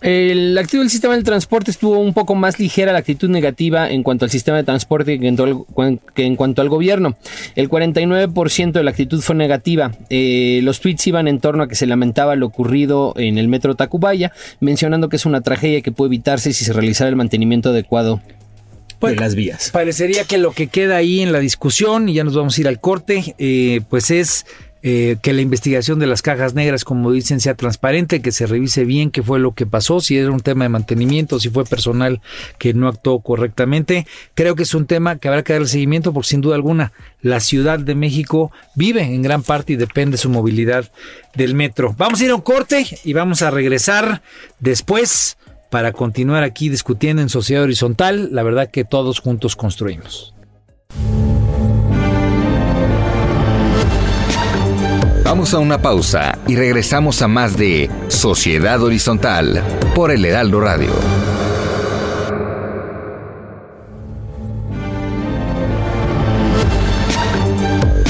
[0.00, 4.02] El activo del sistema del transporte estuvo un poco más ligera la actitud negativa en
[4.02, 7.16] cuanto al sistema de transporte que en, que en cuanto al gobierno.
[7.54, 9.92] El 49% de la actitud fue negativa.
[10.08, 13.74] Eh, los tweets iban en torno a que se lamentaba lo ocurrido en el metro
[13.74, 18.22] Tacubaya, mencionando que es una tragedia que puede evitarse si se realizara el mantenimiento adecuado
[19.00, 19.70] Pues, de las vías.
[19.70, 22.68] Parecería que lo que queda ahí en la discusión, y ya nos vamos a ir
[22.68, 24.46] al corte, eh, pues es
[24.82, 28.84] eh, que la investigación de las cajas negras, como dicen, sea transparente, que se revise
[28.84, 32.20] bien qué fue lo que pasó, si era un tema de mantenimiento, si fue personal
[32.58, 34.06] que no actuó correctamente.
[34.34, 37.40] Creo que es un tema que habrá que darle seguimiento porque sin duda alguna la
[37.40, 40.90] Ciudad de México vive en gran parte y depende su movilidad
[41.34, 41.94] del metro.
[41.98, 44.22] Vamos a ir a un corte y vamos a regresar
[44.60, 45.36] después
[45.70, 48.30] para continuar aquí discutiendo en Sociedad Horizontal.
[48.32, 50.34] La verdad que todos juntos construimos.
[55.30, 59.62] Vamos a una pausa y regresamos a más de Sociedad Horizontal
[59.94, 60.90] por el Heraldo Radio.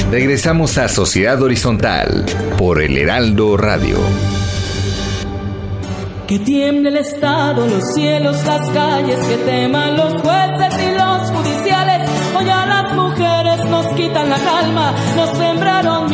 [0.09, 2.25] Regresamos a Sociedad Horizontal
[2.57, 3.99] por el Heraldo Radio.
[6.25, 12.09] Que tiemble el Estado, los cielos, las calles, que teman los jueces y los judiciales.
[12.35, 16.10] Hoy a las mujeres nos quitan la calma, nos sembraron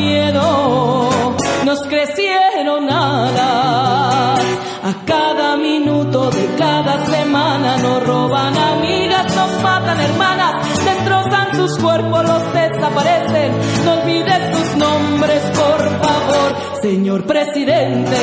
[1.98, 4.40] crecieron alas.
[4.84, 12.24] A cada minuto de cada semana nos roban amigas, nos matan hermanas, destrozan sus cuerpos,
[12.24, 13.52] los desaparecen.
[13.84, 18.18] No olvides sus nombres, por favor, señor presidente.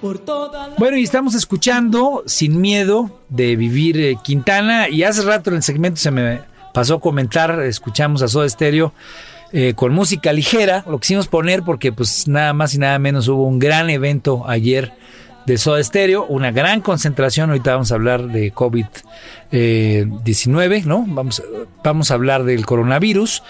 [0.00, 0.74] Por toda la...
[0.78, 4.88] Bueno, y estamos escuchando Sin Miedo de Vivir eh, Quintana.
[4.88, 6.40] Y hace rato en el segmento se me
[6.72, 8.94] pasó a comentar, escuchamos a Soda Stereo
[9.52, 10.84] eh, con música ligera.
[10.88, 14.92] Lo quisimos poner porque, pues, nada más y nada menos hubo un gran evento ayer
[15.46, 17.50] de Soda Stereo, una gran concentración.
[17.50, 21.04] Ahorita vamos a hablar de COVID-19, ¿no?
[21.08, 21.42] Vamos,
[21.82, 23.42] vamos a hablar del coronavirus.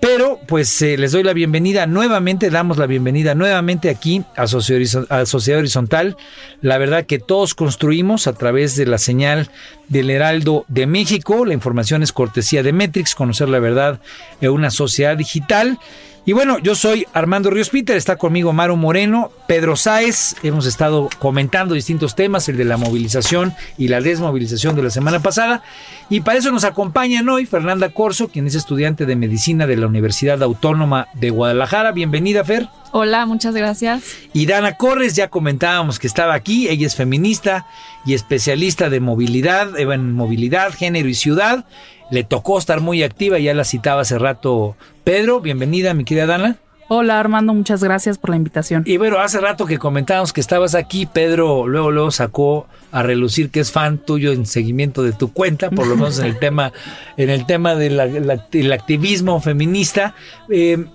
[0.00, 5.58] Pero pues eh, les doy la bienvenida nuevamente, damos la bienvenida nuevamente aquí a Sociedad,
[5.58, 6.16] Horizontal.
[6.60, 9.50] La verdad que todos construimos a través de la señal
[9.88, 11.44] del Heraldo de México.
[11.44, 14.00] La información es cortesía de Metrix, conocer la verdad
[14.40, 15.80] en una sociedad digital.
[16.28, 21.08] Y bueno, yo soy Armando Ríos Peter, está conmigo Maro Moreno, Pedro Sáez, hemos estado
[21.18, 25.62] comentando distintos temas, el de la movilización y la desmovilización de la semana pasada,
[26.10, 29.86] y para eso nos acompañan hoy Fernanda Corso, quien es estudiante de medicina de la
[29.86, 31.92] Universidad Autónoma de Guadalajara.
[31.92, 32.68] Bienvenida, Fer.
[32.92, 34.02] Hola, muchas gracias.
[34.34, 37.66] Y Dana Corres, ya comentábamos que estaba aquí, ella es feminista
[38.04, 41.64] y especialista de movilidad, eh, en movilidad, género y ciudad.
[42.10, 45.40] Le tocó estar muy activa, ya la citaba hace rato Pedro.
[45.40, 46.56] Bienvenida, mi querida Dana.
[46.90, 48.82] Hola Armando, muchas gracias por la invitación.
[48.86, 53.50] Y bueno, hace rato que comentábamos que estabas aquí, Pedro luego luego sacó a relucir
[53.50, 56.72] que es fan tuyo en seguimiento de tu cuenta, por lo menos en el tema,
[57.18, 60.14] en el tema del activismo feminista.
[60.48, 60.86] Eh,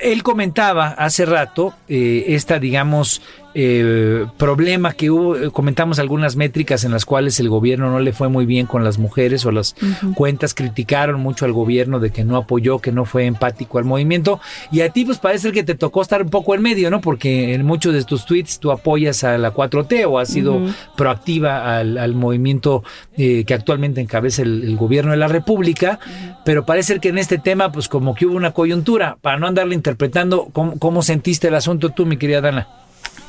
[0.00, 3.22] él comentaba hace rato eh, esta, digamos,
[3.60, 8.12] eh, problema que hubo, eh, comentamos algunas métricas en las cuales el gobierno no le
[8.12, 9.74] fue muy bien con las mujeres o las
[10.14, 14.40] cuentas criticaron mucho al gobierno de que no apoyó, que no fue empático al movimiento.
[14.70, 17.00] Y a ti pues parece que te tocó estar un poco en medio, ¿no?
[17.00, 20.60] Porque en muchos de tus tweets tú apoyas a la 4T o has sido
[20.96, 22.84] proactiva al, movimiento
[23.16, 25.98] eh, que actualmente encabeza el, gobierno de la República,
[26.44, 29.74] pero parece que en este tema pues como que hubo una coyuntura, para no andarle
[29.74, 32.68] interpretando, ¿cómo, cómo sentiste el asunto tú, mi querida Dana?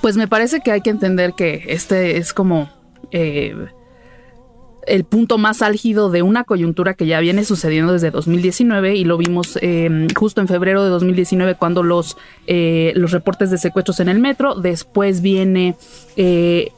[0.01, 2.69] Pues me parece que hay que entender que este es como
[3.11, 3.53] eh,
[4.87, 9.17] el punto más álgido de una coyuntura que ya viene sucediendo desde 2019 y lo
[9.17, 14.09] vimos em, justo en febrero de 2019 cuando los, eh, los reportes de secuestros en
[14.09, 15.75] el metro, después viene
[16.15, 16.71] eh,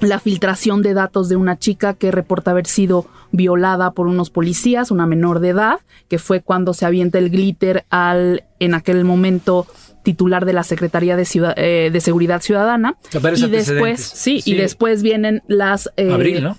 [0.00, 4.90] la filtración de datos de una chica que reporta haber sido violada por unos policías,
[4.90, 9.66] una menor de edad, que fue cuando se avienta el glitter al en aquel momento
[10.06, 12.96] titular de la Secretaría de, eh, de Seguridad Ciudadana.
[13.12, 15.90] Y después, sí, y después vienen las...
[15.96, 16.56] Eh, Abril, ¿no?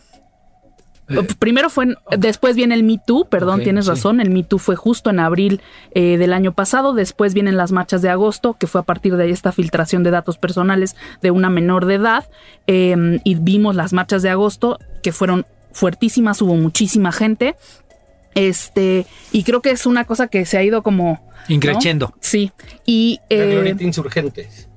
[1.08, 4.76] Eh, primero fue, después viene el Me Too, perdón, tienes razón, el Me Too fue
[4.76, 5.62] justo en abril
[5.96, 9.54] del año pasado, después vienen las marchas de agosto, que fue a partir de esta
[9.54, 12.26] filtración de datos personales de una menor de edad,
[12.68, 17.56] em, y vimos las marchas de agosto, que fueron fuertísimas, hubo muchísima gente,
[18.38, 22.14] este, y creo que es una cosa que se ha ido como Increciendo.
[22.20, 22.52] Sí.
[22.86, 23.20] Y.
[23.30, 24.68] Eh, Insurgentes.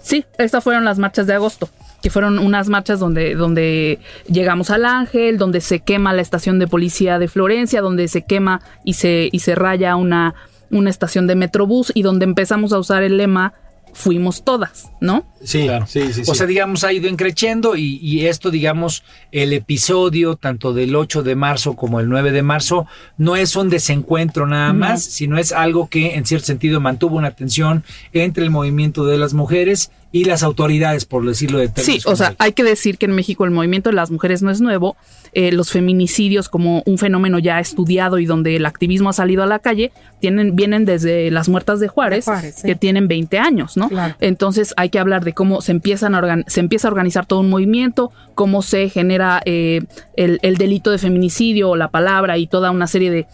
[0.00, 1.68] Sí, estas fueron las marchas de agosto
[2.02, 6.68] que fueron unas marchas donde, donde llegamos al Ángel, donde se quema la estación de
[6.68, 10.34] policía de Florencia, donde se quema y se, y se raya una,
[10.70, 13.52] una estación de Metrobús y donde empezamos a usar el lema
[13.92, 15.26] fuimos todas, ¿no?
[15.42, 15.86] Sí, claro.
[15.86, 20.72] sí, sí, O sea, digamos, ha ido increciendo y, y, esto, digamos, el episodio tanto
[20.72, 25.02] del 8 de marzo como el 9 de marzo no es un desencuentro nada más,
[25.04, 29.34] sino es algo que en cierto sentido mantuvo una tensión entre el movimiento de las
[29.34, 33.12] mujeres y las autoridades, por decirlo de Sí, o sea, hay que decir que en
[33.12, 34.96] México el movimiento de las mujeres no es nuevo.
[35.34, 39.46] Eh, los feminicidios como un fenómeno ya estudiado y donde el activismo ha salido a
[39.46, 42.26] la calle, tienen, vienen desde las muertas de Juárez,
[42.64, 43.90] que tienen 20 años, ¿no?
[44.20, 47.50] Entonces hay que hablar de cómo se, empiezan a se empieza a organizar todo un
[47.50, 49.82] movimiento, cómo se genera eh,
[50.16, 53.26] el, el delito de feminicidio o la palabra y toda una serie de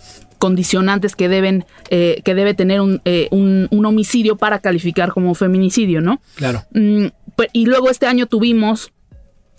[0.44, 6.02] condicionantes que deben eh, que debe tener eh, un, un, homicidio para calificar como feminicidio,
[6.02, 6.20] ¿no?
[6.34, 6.64] Claro.
[6.74, 8.92] Mm, pues, y luego este año tuvimos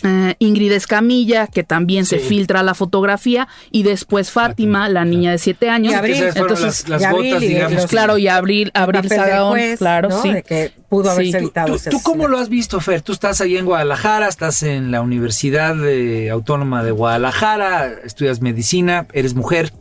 [0.04, 5.40] eh, Ingrid Escamilla, que también se filtra la fotografía, y después Fátima, la niña de
[5.40, 5.94] siete años.
[5.94, 7.88] Y Abril, entonces las, gotas, digamos.
[7.88, 10.34] Claro, y Abril, Abril Sagaón, claro, sí.
[10.46, 11.78] que pudo haberse evitado.
[11.90, 13.02] ¿Tú, cómo lo has visto, Fer?
[13.02, 15.76] Tú estás ahí en Guadalajara, estás en la Universidad
[16.32, 19.74] Autónoma de Guadalajara, estudias medicina, eres mujer.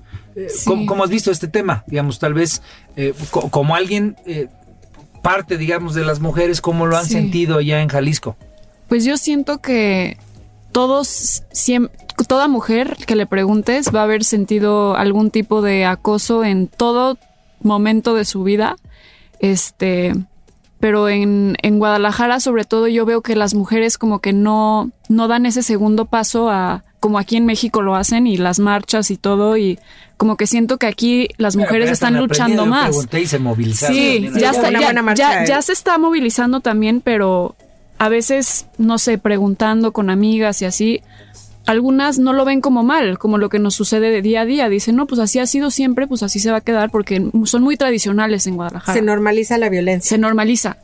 [0.64, 1.84] ¿Cómo, has visto este tema?
[1.86, 2.62] Digamos, tal vez
[2.96, 4.48] eh, como alguien, eh,
[5.22, 8.36] parte, digamos, de las mujeres, ¿cómo lo han sentido allá en Jalisco?
[8.88, 10.18] Pues yo siento que
[10.72, 11.44] todos,
[12.28, 17.16] toda mujer que le preguntes va a haber sentido algún tipo de acoso en todo
[17.60, 18.76] momento de su vida.
[19.40, 20.14] Este,
[20.80, 25.28] pero en, en Guadalajara, sobre todo, yo veo que las mujeres como que no, no
[25.28, 29.18] dan ese segundo paso a, como aquí en México lo hacen y las marchas y
[29.18, 29.78] todo y
[30.16, 32.96] como que siento que aquí las mujeres están luchando más.
[33.12, 33.38] Y se
[33.88, 34.70] sí, ya, está,
[35.14, 37.56] ya, ya, se está movilizando también, pero
[37.98, 41.02] a veces, no sé, preguntando con amigas y así,
[41.66, 44.70] algunas no lo ven como mal, como lo que nos sucede de día a día.
[44.70, 47.62] Dicen, no, pues así ha sido siempre, pues así se va a quedar, porque son
[47.62, 48.98] muy tradicionales en Guadalajara.
[48.98, 50.08] Se normaliza la violencia.
[50.08, 50.78] Se normaliza.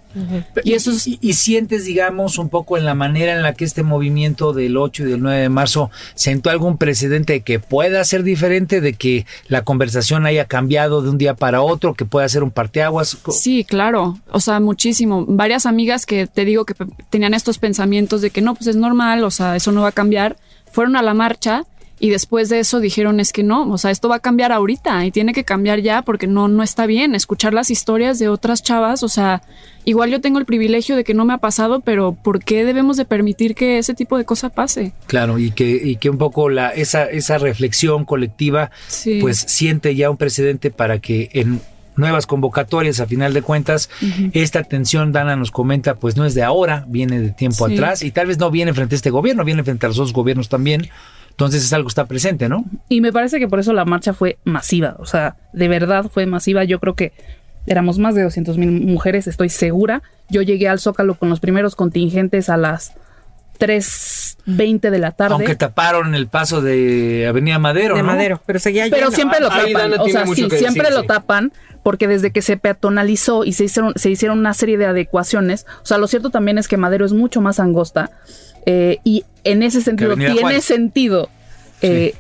[0.65, 4.53] Y, eso y, sientes, digamos, un poco en la manera en la que este movimiento
[4.53, 8.81] del 8 y del 9 de marzo sentó algún precedente de que pueda ser diferente,
[8.81, 12.51] de que la conversación haya cambiado de un día para otro, que pueda ser un
[12.51, 13.19] parteaguas.
[13.31, 14.19] Sí, claro.
[14.31, 15.25] O sea, muchísimo.
[15.29, 16.75] Varias amigas que te digo que
[17.11, 19.93] tenían estos pensamientos de que no, pues es normal, o sea, eso no va a
[19.93, 20.37] cambiar
[20.71, 21.65] fueron a la marcha
[22.03, 25.05] y después de eso dijeron es que no, o sea, esto va a cambiar ahorita
[25.05, 28.63] y tiene que cambiar ya porque no, no está bien escuchar las historias de otras
[28.63, 29.43] chavas, o sea,
[29.85, 32.97] igual yo tengo el privilegio de que no me ha pasado, pero ¿por qué debemos
[32.97, 34.95] de permitir que ese tipo de cosa pase?
[35.07, 38.71] Claro, y que, y que un poco la, esa, esa reflexión colectiva
[39.21, 41.61] pues siente ya un precedente para que en
[41.97, 43.91] nuevas convocatorias a final de cuentas.
[44.33, 48.11] Esta tensión, Dana nos comenta, pues no es de ahora, viene de tiempo atrás y
[48.11, 50.89] tal vez no viene frente a este gobierno, viene frente a los otros gobiernos también.
[51.41, 52.67] Entonces es algo que está presente, ¿no?
[52.91, 56.27] Y me parece que por eso la marcha fue masiva, o sea, de verdad fue
[56.27, 56.65] masiva.
[56.65, 57.15] Yo creo que
[57.67, 60.03] éramos más de 200 mil mujeres, estoy segura.
[60.29, 62.93] Yo llegué al Zócalo con los primeros contingentes a las
[63.59, 65.33] 3.20 de la tarde.
[65.33, 68.09] Aunque taparon el paso de Avenida Madero, de ¿no?
[68.09, 69.11] Madero, pero seguía Pero lleno.
[69.11, 69.93] siempre lo Ahí tapan.
[69.99, 71.07] O sea, sí, siempre decir, lo sí.
[71.07, 75.65] tapan porque desde que se peatonalizó y se hicieron, se hicieron una serie de adecuaciones,
[75.83, 78.11] o sea, lo cierto también es que Madero es mucho más angosta
[78.67, 80.65] eh, y en ese sentido tiene Juárez.
[80.65, 81.29] sentido
[81.83, 82.15] eh,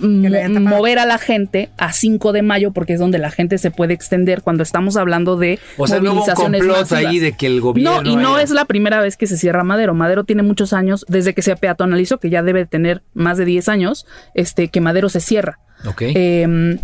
[0.00, 3.94] mover a la gente a 5 de mayo porque es donde la gente se puede
[3.94, 7.04] extender cuando estamos hablando de O sea, no hubo un movilizaciones complot masivas.
[7.12, 8.02] ahí de que el gobierno...
[8.02, 9.94] No, y no haya- es la primera vez que se cierra Madero.
[9.94, 13.68] Madero tiene muchos años, desde que se peatonalizó, que ya debe tener más de 10
[13.70, 15.58] años, este, que Madero se cierra.
[15.86, 16.02] Ok.
[16.02, 16.78] Eh,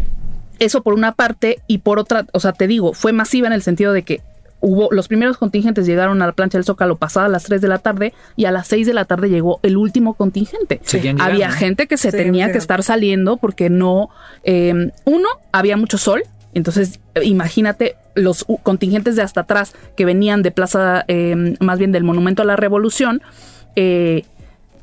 [0.59, 3.63] eso por una parte, y por otra, o sea, te digo, fue masiva en el
[3.63, 4.21] sentido de que
[4.63, 7.69] hubo, los primeros contingentes llegaron a la plancha del Zócalo pasada a las 3 de
[7.69, 10.81] la tarde y a las 6 de la tarde llegó el último contingente.
[11.19, 12.53] Había gente que se Sí, tenía sí.
[12.53, 14.09] que estar saliendo porque no,
[14.45, 16.23] eh, uno, había mucho sol,
[16.55, 21.93] entonces eh, imagínate los contingentes de hasta atrás que venían de plaza, eh, más bien
[21.93, 23.21] del Monumento a la Revolución,
[23.77, 24.25] eh,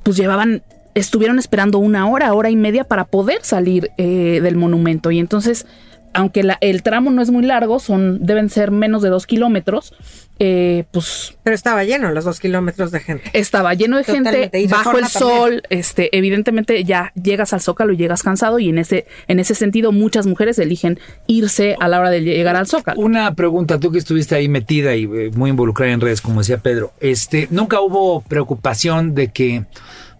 [0.03, 0.63] pues llevaban,
[0.95, 5.11] estuvieron esperando una hora, hora y media para poder salir eh, del monumento.
[5.11, 5.65] Y entonces,
[6.13, 9.93] aunque la- el tramo no es muy largo, son, deben ser menos de dos kilómetros,
[10.41, 13.29] eh, pues Pero estaba lleno los dos kilómetros de gente.
[13.33, 14.57] estaba lleno de Totalmente.
[14.57, 15.09] Y gente bajo el también.
[15.09, 19.53] sol este evidentemente ya llegas al zócalo y llegas cansado y en ese en ese
[19.53, 20.97] sentido muchas mujeres eligen
[21.27, 24.95] irse a la hora de llegar al zócalo Una pregunta, tú que estuviste ahí metida
[24.95, 29.65] y eh, muy involucrada en redes, como decía Pedro, este, ¿nunca hubo preocupación de que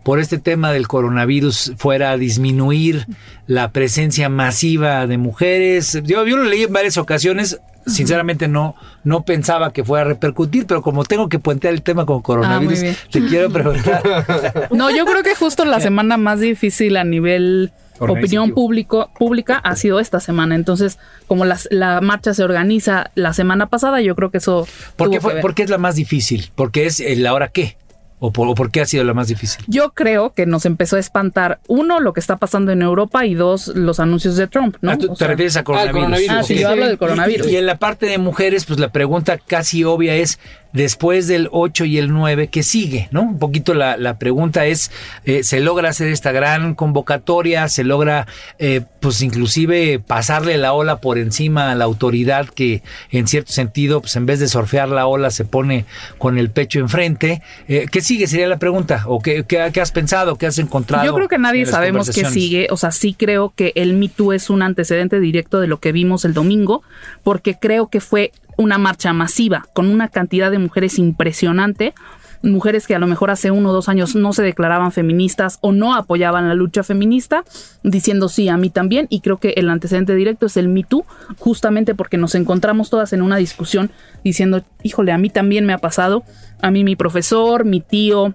[0.04, 3.06] por este tema del coronavirus fuera a disminuir
[3.48, 6.00] la presencia masiva de mujeres?
[6.04, 10.66] Yo, yo lo leí en varias ocasiones, sinceramente no, no pensaba que fuera a repercutir,
[10.68, 12.96] pero como tengo que puentear el tema con coronavirus, bien.
[13.12, 14.70] te quiero preguntar.
[14.72, 19.76] no yo creo que justo la semana más difícil a nivel opinión público, pública ha
[19.76, 20.98] sido esta semana entonces
[21.28, 25.20] como las- la marcha se organiza la semana pasada yo creo que eso ¿Por qué,
[25.20, 26.50] fue, por qué es la más difícil?
[26.56, 27.76] ¿Porque es el ahora qué?
[28.22, 29.64] ¿O por, o por qué ha sido la más difícil?
[29.68, 33.34] Yo creo que nos empezó a espantar, uno, lo que está pasando en Europa y
[33.34, 34.92] dos, los anuncios de Trump, ¿no?
[34.92, 35.94] Ah, ¿tú O te sea, refieres a coronavirus?
[36.02, 36.60] coronavirus, Ah, sí, sí.
[36.62, 37.48] yo hablo del coronavirus.
[37.48, 40.38] Y, y en la parte de mujeres, pues la pregunta casi obvia es,
[40.74, 43.08] después del 8 y el 9, ¿qué sigue?
[43.12, 43.22] ¿No?
[43.24, 44.92] Un poquito la, la pregunta es,
[45.26, 47.68] eh, ¿se logra hacer esta gran convocatoria?
[47.70, 48.28] ¿Se logra,
[48.60, 54.02] eh, pues inclusive, pasarle la ola por encima a la autoridad que, en cierto sentido,
[54.02, 55.86] pues en vez de surfear la ola, se pone
[56.18, 57.42] con el pecho enfrente?
[57.68, 58.28] Eh, ¿Qué sigue?
[58.28, 59.04] Sería la pregunta.
[59.08, 60.36] ¿O qué, qué- qué has pensado?
[60.36, 61.06] ¿Qué has encontrado?
[61.06, 62.68] Yo creo que nadie sabemos qué sigue.
[62.70, 65.92] O sea, sí creo que el Me Too es un antecedente directo de lo que
[65.92, 66.84] vimos el domingo,
[67.24, 71.94] porque creo que fue una marcha masiva con una cantidad de mujeres impresionante.
[72.42, 75.72] Mujeres que a lo mejor hace uno o dos años no se declaraban feministas o
[75.72, 77.44] no apoyaban la lucha feminista,
[77.84, 79.08] diciendo sí a mí también.
[79.10, 81.06] Y creo que el antecedente directo es el Me Too,
[81.38, 83.92] justamente porque nos encontramos todas en una discusión
[84.24, 86.24] diciendo, híjole, a mí también me ha pasado.
[86.62, 88.34] A mí mi profesor, mi tío,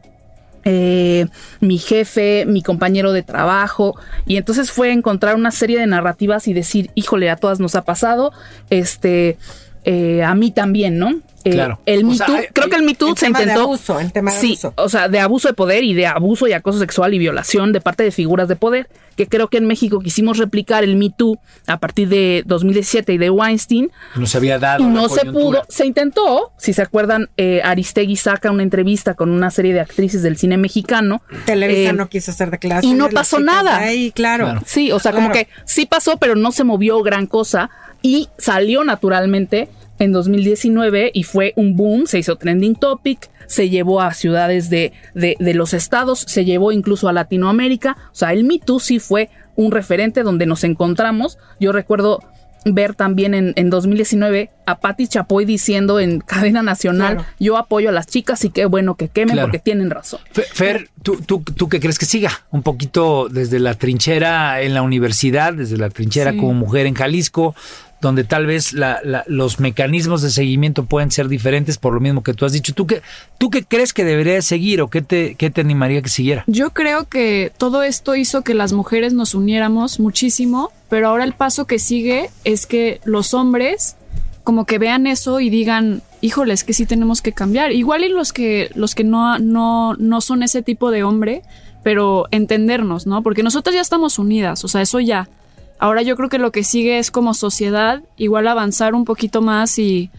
[0.65, 1.27] eh,
[1.61, 3.97] mi jefe, mi compañero de trabajo.
[4.27, 7.85] Y entonces fue encontrar una serie de narrativas y decir, híjole, a todas nos ha
[7.85, 8.33] pasado,
[8.71, 9.37] este,
[9.85, 11.21] eh, a mí también, ¿no?
[11.45, 11.79] Eh, Claro.
[11.87, 13.63] El Me Too- hay- creo que el Me Too en se tema de intentó.
[13.65, 14.73] abuso, en tema de sí, abuso.
[14.77, 17.81] o sea, de abuso de poder y de abuso y acoso sexual y violación de
[17.81, 21.39] parte de figuras de poder, que creo que en México quisimos replicar el Me Too
[21.67, 24.83] a partir de 2017 y de Weinstein, No se había dado.
[24.83, 25.63] y no se pudo.
[25.69, 30.23] Se intentó, si se acuerdan, eh, Aristegui saca una entrevista con una serie de actrices
[30.23, 31.23] del cine mexicano.
[31.47, 32.97] Televisa Eh, no quiso hacer declaraciones.
[32.97, 33.79] y no pasó nada.
[33.81, 34.45] de Ahí, claro.
[34.47, 34.63] Claro.
[34.67, 37.71] Sí, o sea, como que sí pasó, pero no se movió gran cosa
[38.03, 39.69] y salió naturalmente
[39.99, 44.93] en 2019 y fue un boom, se hizo trending topic, se llevó a ciudades de,
[45.15, 48.99] de, de los estados, se llevó incluso a Latinoamérica, o sea, el Me Too sí
[48.99, 51.39] fue un referente donde nos encontramos.
[51.61, 52.21] Yo recuerdo
[52.67, 57.29] ver también en, en 2019 a Patti Chapoy diciendo en cadena nacional, Claro.
[57.39, 59.49] yo apoyo a las chicas y qué bueno que quemen Claro.
[59.49, 60.21] porque tienen razón.
[60.33, 62.31] Fe- Fer, ¿tú, tú, ¿tú qué crees que siga?
[62.51, 66.39] Un poquito desde la trinchera en la universidad, desde la trinchera Sí.
[66.39, 67.55] como mujer en Jalisco,
[68.05, 68.75] donde tal vez
[69.27, 72.75] los mecanismos de seguimiento pueden ser diferentes por lo mismo que tú has dicho.
[72.75, 73.01] ¿Tú qué,
[73.39, 76.45] tú qué crees que debería seguir o qué te, qué te animaría que siguiera?
[76.47, 81.33] Yo creo que todo esto hizo que las mujeres nos uniéramos muchísimo, pero ahora el
[81.33, 83.97] paso que sigue es que los hombres
[84.45, 87.73] como que vean eso y digan, híjole, es que sí tenemos que cambiar.
[87.73, 91.43] Igual y los que, los que no, no, no son ese tipo de hombre,
[91.83, 93.23] pero entendernos, ¿no?
[93.23, 95.31] Porque nosotras ya estamos unidas, o sea, eso ya.
[95.79, 99.79] Ahora yo creo que lo que sigue es como sociedad, igual avanzar un poquito más
[99.79, 100.11] y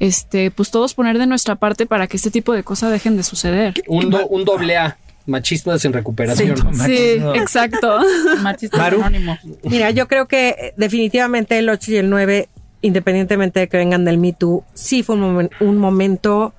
[0.00, 3.22] este, pues todos poner de nuestra parte para que este tipo de cosas dejen de
[3.22, 3.74] suceder.
[3.86, 4.96] Un, do- un doble A.
[5.26, 6.56] Machistas en recuperación.
[6.56, 7.34] Sí, Machismo.
[7.36, 8.00] exacto.
[8.42, 8.98] Machistas Maru.
[9.02, 9.38] anónimos.
[9.62, 12.48] Mira, yo creo que eh, definitivamente el 8 y el 9,
[12.80, 16.52] independientemente de que vengan del Me Too, sí fue un, momen- un momento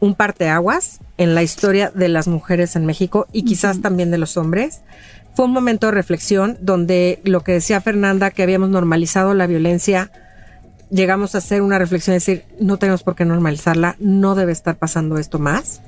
[0.00, 4.36] un parteaguas en la historia de las mujeres en México y quizás también de los
[4.36, 4.82] hombres.
[5.34, 10.10] Fue un momento de reflexión donde lo que decía Fernanda, que habíamos normalizado la violencia,
[10.90, 14.76] llegamos a hacer una reflexión, es decir, no tenemos por qué normalizarla, no debe estar
[14.76, 15.80] pasando esto más.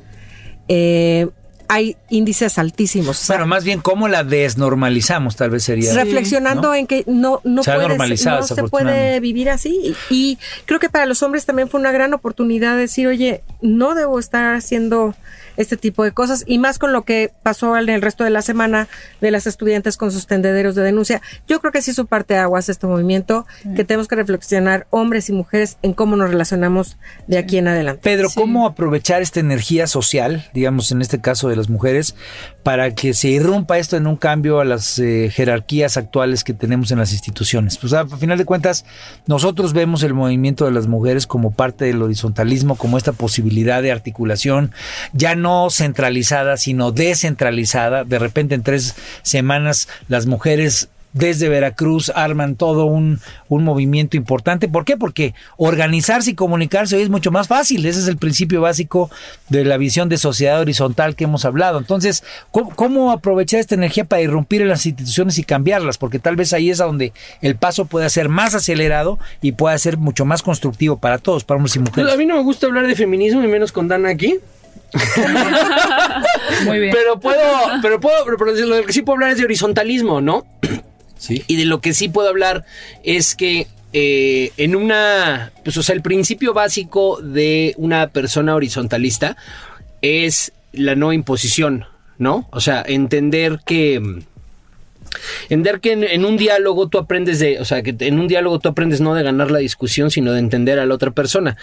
[0.68, 1.28] Eh,
[1.68, 3.20] hay índices altísimos.
[3.22, 5.36] O sea, Bueno, más bien, ¿cómo la desnormalizamos?
[5.36, 5.92] Tal vez sería.
[5.94, 6.74] reflexionando ¿no?
[6.74, 9.94] en que no, no, Se puedes- no se puede vivir así.
[10.10, 13.42] Y, y creo que para los hombres también fue una gran oportunidad de decir, oye,
[13.62, 15.14] no debo estar haciendo
[15.56, 16.44] este tipo de cosas.
[16.46, 18.88] Y más con lo que pasó en el resto de la semana
[19.20, 21.22] de las estudiantes con sus tendederos de denuncia.
[21.46, 23.46] Yo creo que sí su parte aguas este movimiento,
[23.76, 26.96] que tenemos que reflexionar hombres y mujeres en cómo nos relacionamos
[27.26, 28.00] de aquí en adelante.
[28.02, 32.14] Pedro, ¿cómo aprovechar esta energía social, digamos en este caso de las mujeres,
[32.62, 36.90] para que se irrumpa esto en un cambio a las eh, jerarquías actuales que tenemos
[36.90, 37.78] en las instituciones?
[37.78, 38.84] Pues a final de cuentas,
[39.26, 43.92] nosotros vemos el movimiento de las mujeres como parte del horizontalismo, como esta posibilidad de
[43.92, 44.72] articulación,
[45.12, 48.04] ya no centralizada, sino descentralizada.
[48.04, 54.66] De repente en tres semanas las mujeres desde Veracruz arman todo un, un movimiento importante.
[54.66, 54.96] ¿Por qué?
[54.96, 57.86] Porque organizarse y comunicarse hoy es mucho más fácil.
[57.86, 59.12] Ese es el principio básico
[59.48, 61.78] de la visión de sociedad horizontal que hemos hablado.
[61.78, 65.98] Entonces, ¿cómo, cómo aprovechar esta energía para irrumpir en las instituciones y cambiarlas?
[65.98, 69.78] Porque tal vez ahí es a donde el paso puede ser más acelerado y pueda
[69.78, 72.12] ser mucho más constructivo para todos, para hombres y Pues mujeres.
[72.12, 74.40] a mí no me gusta hablar de feminismo y menos con Dana aquí.
[76.64, 76.94] Muy bien.
[76.94, 77.40] Pero puedo,
[77.82, 80.46] pero puedo, pero de lo que sí puedo hablar es de horizontalismo, ¿no?
[81.18, 81.42] Sí.
[81.46, 82.64] Y de lo que sí puedo hablar
[83.02, 89.36] es que eh, en una, pues o sea, el principio básico de una persona horizontalista
[90.02, 91.86] es la no imposición,
[92.18, 92.48] ¿no?
[92.50, 94.24] O sea, entender que...
[95.14, 98.28] mm, Entender que en, en un diálogo tú aprendes de, o sea, que en un
[98.28, 101.56] diálogo tú aprendes no de ganar la discusión, sino de entender a la otra persona.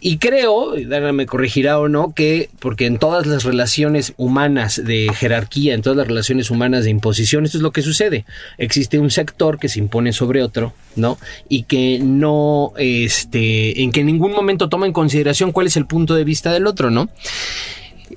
[0.00, 5.10] Y creo, Dana me corregirá o no, que porque en todas las relaciones humanas de
[5.14, 8.24] jerarquía, en todas las relaciones humanas de imposición, esto es lo que sucede.
[8.58, 11.18] Existe un sector que se impone sobre otro, ¿no?
[11.48, 15.86] Y que no, este, en que en ningún momento toma en consideración cuál es el
[15.86, 17.08] punto de vista del otro, ¿no?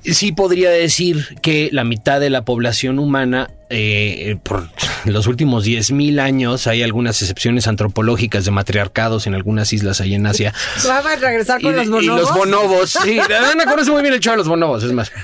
[0.04, 4.68] sí podría decir que la mitad de la población humana, eh, por
[5.06, 10.28] los últimos 10.000 años, hay algunas excepciones antropológicas de matriarcados en algunas islas ahí en
[10.28, 10.54] Asia.
[10.88, 12.22] Vamos a regresar Y, con los y bonobos.
[12.22, 15.12] los bonobos, sí, Ana conoce muy bien el show de los bonobos, es más.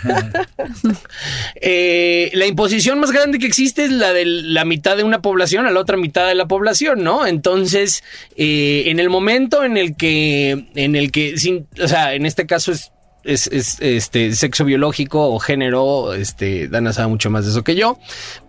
[1.62, 5.66] Eh, la imposición más grande que existe es la de la mitad de una población
[5.66, 7.26] a la otra mitad de la población, ¿no?
[7.26, 8.04] Entonces,
[8.36, 12.46] eh, en el momento en el que, en el que, sin, o sea, en este
[12.46, 12.92] caso es
[13.28, 17.76] es, es, este sexo biológico o género, este Dana sabe mucho más de eso que
[17.76, 18.00] yo,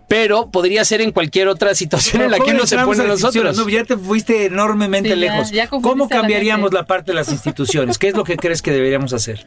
[0.07, 3.07] pero podría ser en cualquier otra situación en la que ¿Cómo uno se pone a
[3.07, 3.57] nosotros.
[3.57, 5.51] No, ya te fuiste enormemente Sí, ya- lejos.
[5.51, 6.75] ya confundiste ¿Cómo la cambiaríamos gente.
[6.77, 7.97] la parte de las instituciones?
[7.97, 9.45] ¿Qué es lo que crees que deberíamos hacer?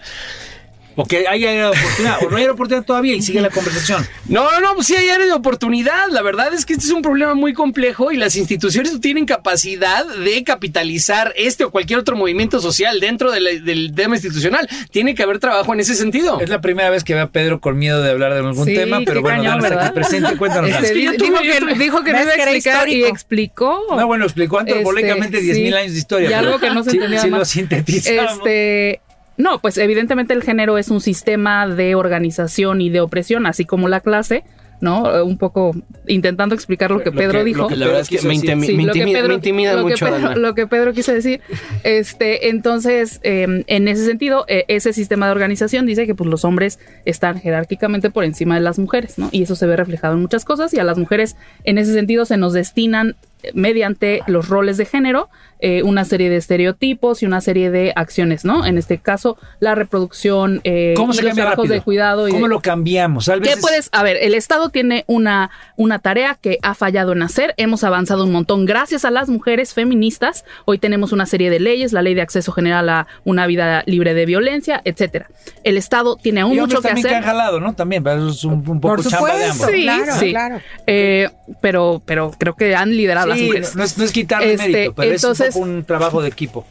[0.94, 4.06] Porque hay área de oportunidad, o no hay oportunidad todavía y sigue la conversación.
[4.28, 6.08] No, no, no, pues sí hay área de oportunidad.
[6.10, 9.26] La verdad es que este es un problema muy complejo y las instituciones no tienen
[9.26, 14.68] capacidad de capitalizar este o cualquier otro movimiento social dentro de la- del tema institucional.
[14.90, 16.40] Tiene que haber trabajo en ese sentido.
[16.40, 18.74] Es la primera vez que veo a Pedro con miedo de hablar de algún Sí,
[18.74, 19.86] tema, pero bueno, cañón, ¿verdad?
[19.86, 20.36] aquí presente.
[20.36, 20.70] Cuéntanos.
[20.70, 23.80] Este, que tuve- dijo, que, tuve- dijo que no ¿Ves iba a explicar y explicó.
[23.96, 25.74] No, bueno, explicó antropológicamente Este, 10.000 sí.
[25.74, 26.26] años de historia.
[26.28, 27.38] Y pero algo que no se sí, entendía sí más.
[27.40, 28.32] lo sintetizamos.
[28.38, 29.00] Este,
[29.42, 33.88] no, pues evidentemente el género es un sistema de organización y de opresión, así como
[33.88, 34.44] la clase,
[34.80, 35.24] ¿no?
[35.24, 35.76] Un poco
[36.08, 37.62] intentando explicar lo que Lo Pedro que- dijo.
[37.62, 38.50] lo que La verdad es que me, decir.
[38.50, 40.06] intimi- Sí, me lo que intimida, Pedro- me intimida lo que mucho.
[40.06, 40.36] Pedro- Dana.
[40.36, 41.40] lo que Pedro quiso decir.
[41.84, 46.44] Este, entonces, eh, en ese sentido, eh, ese sistema de organización dice que pues, los
[46.44, 49.28] hombres están jerárquicamente por encima de las mujeres, ¿no?
[49.32, 52.24] Y eso se ve reflejado en muchas cosas y a las mujeres, en ese sentido,
[52.24, 53.14] se nos destinan
[53.54, 55.28] mediante los roles de género
[55.64, 58.66] eh, una serie de estereotipos y una serie de acciones, ¿no?
[58.66, 61.74] En este caso, la reproducción, eh, ¿Cómo y se los cambia trabajos rápido?
[61.74, 62.26] de cuidado.
[62.28, 63.26] Y ¿Cómo de- lo cambiamos?
[63.26, 63.88] Tal vez ¿Qué puedes?
[63.92, 67.54] A ver, el Estado tiene una, una tarea que ha fallado en hacer.
[67.58, 70.44] Hemos avanzado un montón gracias a las mujeres feministas.
[70.64, 74.14] Hoy tenemos una serie de leyes, la ley de acceso general a una vida libre
[74.14, 75.28] de violencia, etcétera.
[75.62, 77.10] El Estado tiene aún y mucho que también hacer.
[77.20, 77.74] que han jalado, ¿no?
[77.74, 79.68] También, pero es un, un poco Por chamba de ambos.
[79.70, 80.30] Sí, Claro, sí.
[80.30, 80.60] claro.
[80.88, 81.30] Eh,
[81.60, 83.76] pero, pero creo que han liderado las Sí, mujeres.
[83.76, 86.28] no es, no es quitarle Este, mérito, pero entonces- es un, poco un trabajo de
[86.28, 86.66] equipo.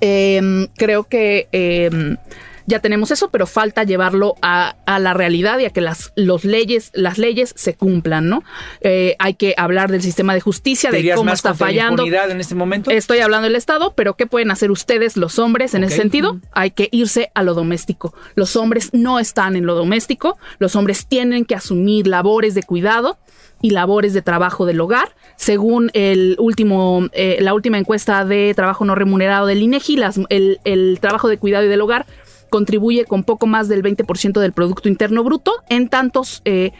[0.00, 2.16] Eh, creo que eh,
[2.66, 6.44] ya tenemos eso, pero falta llevarlo a, a la realidad y a que las, los
[6.44, 8.44] leyes, las leyes se cumplan, ¿no?
[8.82, 12.04] Eh, hay que hablar del sistema de justicia, ¿Te de cómo más está fallando.
[12.06, 12.90] en este momento?
[12.90, 16.00] Estoy hablando del Estado, pero ¿qué pueden hacer ustedes, los hombres, en ese Ok.
[16.02, 16.40] sentido?
[16.52, 18.14] Hay que irse a lo doméstico.
[18.34, 23.16] Los hombres no están en lo doméstico, los hombres tienen que asumir labores de cuidado
[23.62, 25.08] y labores de trabajo del hogar.
[25.38, 30.58] Según el último, eh, la última encuesta de trabajo no remunerado del INEGI, las- el,
[30.64, 32.06] el trabajo de cuidado y del hogar
[32.50, 36.42] contribuye con poco más del 20% del Producto Interno Bruto, en tantos...
[36.44, 36.72] Eh,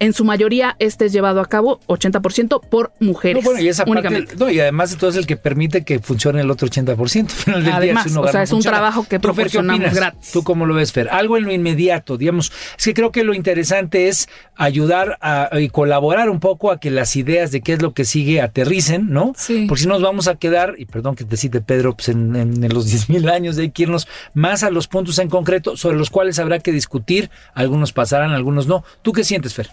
[0.00, 3.44] en su mayoría, este es llevado a cabo 80% por mujeres.
[3.44, 4.34] No, bueno, y esa parte- únicamente.
[4.36, 7.20] no, y además todo es el que permite que funcione el otro 80%.
[7.22, 8.78] Al final del Además, día, si o sea, es un funciona.
[8.78, 10.30] trabajo que ¿Tú, Fer, qué proporcionamos gratis.
[10.32, 11.08] ¿Tú cómo lo ves, Fer?
[11.10, 12.50] Algo en lo inmediato, digamos.
[12.76, 16.90] Es que creo que lo interesante es ayudar a, y colaborar un poco a que
[16.90, 19.32] las ideas de qué es lo que sigue aterricen, ¿no?
[19.36, 19.66] Sí.
[19.68, 22.64] Porque si nos vamos a quedar, y perdón que te cite Pedro, pues en, en-
[22.64, 26.08] en los 10.000 años hay que irnos más a los puntos en concreto sobre los
[26.10, 27.30] cuales habrá que discutir.
[27.54, 28.82] Algunos pasarán, algunos no.
[29.02, 29.68] ¿Tú qué sientes, Fer?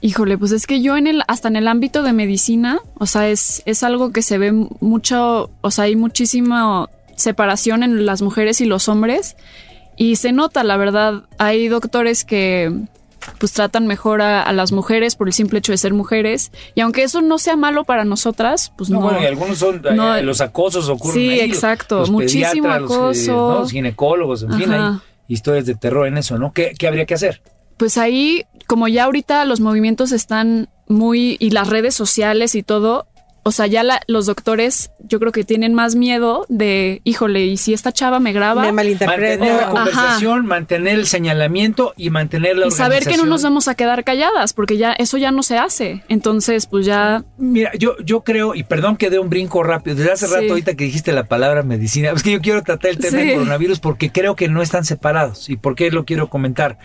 [0.00, 3.28] Híjole, pues es que yo en el, hasta en el ámbito de medicina, o sea,
[3.28, 8.60] es, es algo que se ve mucho, o sea, hay muchísima separación en las mujeres
[8.60, 9.36] y los hombres.
[9.96, 12.70] Y se nota, la verdad, hay doctores que
[13.38, 16.52] pues tratan mejor a, a las mujeres por el simple hecho de ser mujeres.
[16.74, 18.98] Y aunque eso no sea malo para nosotras, pues no.
[19.00, 22.68] No, bueno, y algunos son eh, no- los acosos ocurren Sí, ahí, exacto, los muchísimo
[22.68, 23.32] los, eh, acoso.
[23.32, 23.58] ¿no?
[23.60, 26.52] los ginecólogos, en fin, hay historias de terror en eso, ¿no?
[26.52, 27.40] ¿Qué, qué habría que hacer?
[27.78, 33.06] Pues ahí, como ya ahorita los movimientos están muy, y las redes sociales y todo,
[33.42, 37.56] o sea, ya la- los doctores yo creo que tienen más miedo de, híjole, y
[37.58, 39.38] si esta chava me graba, Me malinterpreto.
[39.44, 39.70] Mantener la Ajá.
[39.70, 44.02] conversación, mantener el señalamiento y mantener la y saber que no nos vamos a quedar
[44.02, 46.02] calladas, porque ya eso ya no se hace.
[46.08, 50.10] Entonces, pues ya, Mira, yo, yo creo, y perdón que dé un brinco rápido, desde
[50.10, 50.34] hace Sí.
[50.34, 53.26] rato ahorita que dijiste la palabra medicina, es que yo quiero tratar el tema Sí.
[53.28, 55.48] del coronavirus porque creo que no están separados.
[55.50, 56.78] ¿Y por qué lo quiero comentar?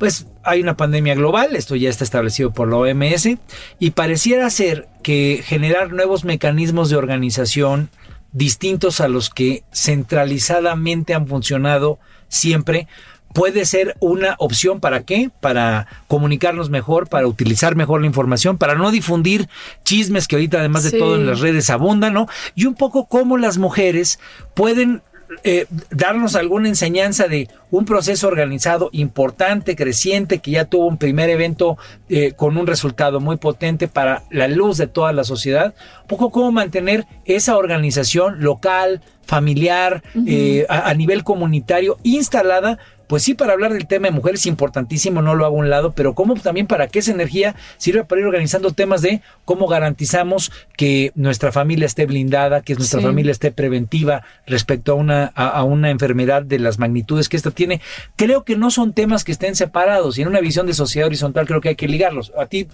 [0.00, 3.36] Pues hay una pandemia global, esto ya está establecido por la OMS,
[3.78, 7.90] y pareciera ser que generar nuevos mecanismos de organización
[8.32, 11.98] distintos a los que centralizadamente han funcionado
[12.28, 12.88] siempre,
[13.34, 15.30] puede ser una opción para qué?
[15.40, 19.50] Para comunicarnos mejor, para utilizar mejor la información, para no difundir
[19.84, 20.98] chismes que ahorita además de Sí.
[20.98, 22.26] todo en las redes abundan, ¿no?
[22.54, 24.18] Y un poco cómo las mujeres
[24.54, 25.02] pueden
[25.44, 31.30] eh, darnos alguna enseñanza de un proceso organizado importante, creciente, que ya tuvo un primer
[31.30, 31.78] evento
[32.08, 36.30] eh, con un resultado muy potente para la luz de toda la sociedad, un poco
[36.30, 42.78] cómo mantener esa organización local, familiar, eh, a, a nivel comunitario, instalada
[43.10, 45.90] pues sí, para hablar del tema de mujeres, importantísimo, no lo hago a un lado,
[45.92, 50.52] pero como también para que esa energía sirva para ir organizando temas de cómo garantizamos
[50.76, 53.06] que nuestra familia esté blindada, que nuestra Sí.
[53.06, 57.50] familia esté preventiva respecto a una, a, a una enfermedad de las magnitudes que esta
[57.50, 57.80] tiene.
[58.14, 61.48] Creo que no son temas que estén separados y en una visión de sociedad horizontal
[61.48, 62.32] creo que hay que ligarlos.
[62.38, 62.68] A ti,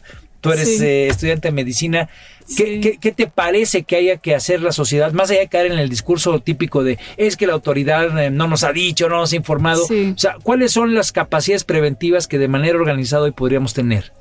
[0.47, 0.85] tú eres Sí.
[0.85, 2.09] eh, estudiante de medicina,
[2.57, 2.81] ¿Qué, Sí.
[2.81, 5.11] qué, qué te parece que haya que hacer la sociedad?
[5.13, 8.47] Más allá de caer en el discurso típico de es que la autoridad eh, no
[8.47, 9.85] nos ha dicho, no nos ha informado.
[9.85, 10.13] Sí.
[10.15, 14.13] O sea, ¿cuáles son las capacidades preventivas que de manera organizada hoy podríamos tener?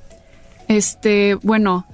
[0.67, 1.85] Este, bueno,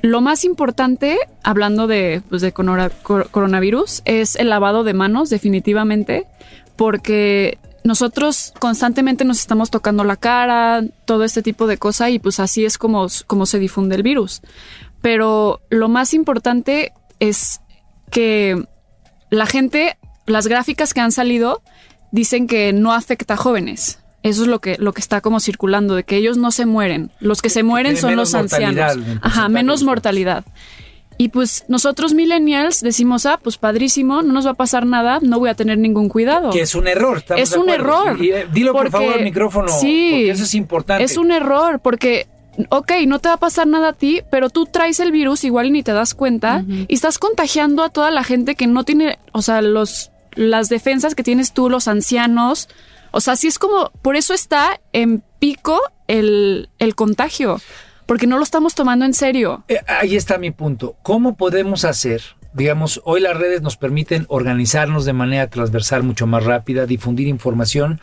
[0.00, 6.24] lo más importante, hablando de, pues, de coronavirus, es el lavado de manos, definitivamente,
[6.76, 12.40] porque nosotros constantemente nos estamos tocando la cara, todo este tipo de cosas, y pues
[12.40, 14.40] así es como, como se difunde el virus.
[15.02, 17.60] Pero lo más importante es
[18.10, 18.66] que
[19.28, 21.62] la gente, las gráficas que han salido,
[22.10, 23.98] dicen que no afecta a jóvenes.
[24.22, 27.10] Eso es lo que, lo que está como circulando, de que ellos no se mueren.
[27.20, 28.96] Los que se mueren son los ancianos.
[29.20, 30.46] Ajá, menos mortalidad.
[31.16, 35.38] Y pues nosotros millennials decimos, ah, pues padrísimo, no nos va a pasar nada, no
[35.38, 36.50] voy a tener ningún cuidado.
[36.50, 37.18] Que es un error.
[37.18, 38.20] estamos Es un error.
[38.22, 39.68] Y, eh, dilo por Porque- favor al micrófono.
[39.68, 40.08] Sí.
[40.10, 41.04] Porque eso es importante.
[41.04, 42.26] Es un error porque,
[42.68, 45.66] ok, no te va a pasar nada a ti, pero tú traes el virus igual
[45.66, 49.18] y ni te das cuenta y estás contagiando a toda la gente que no tiene,
[49.32, 52.68] o sea, los, las defensas que tienes tú, los ancianos.
[53.12, 57.60] O sea, sí es como, por eso está en pico el, el contagio,
[58.06, 59.64] porque no lo estamos tomando en serio.
[59.68, 60.96] Eh, ahí está mi punto.
[61.02, 62.22] ¿Cómo podemos hacer?
[62.54, 68.00] Digamos, hoy las redes nos permiten organizarnos de manera transversal mucho más rápida, difundir información,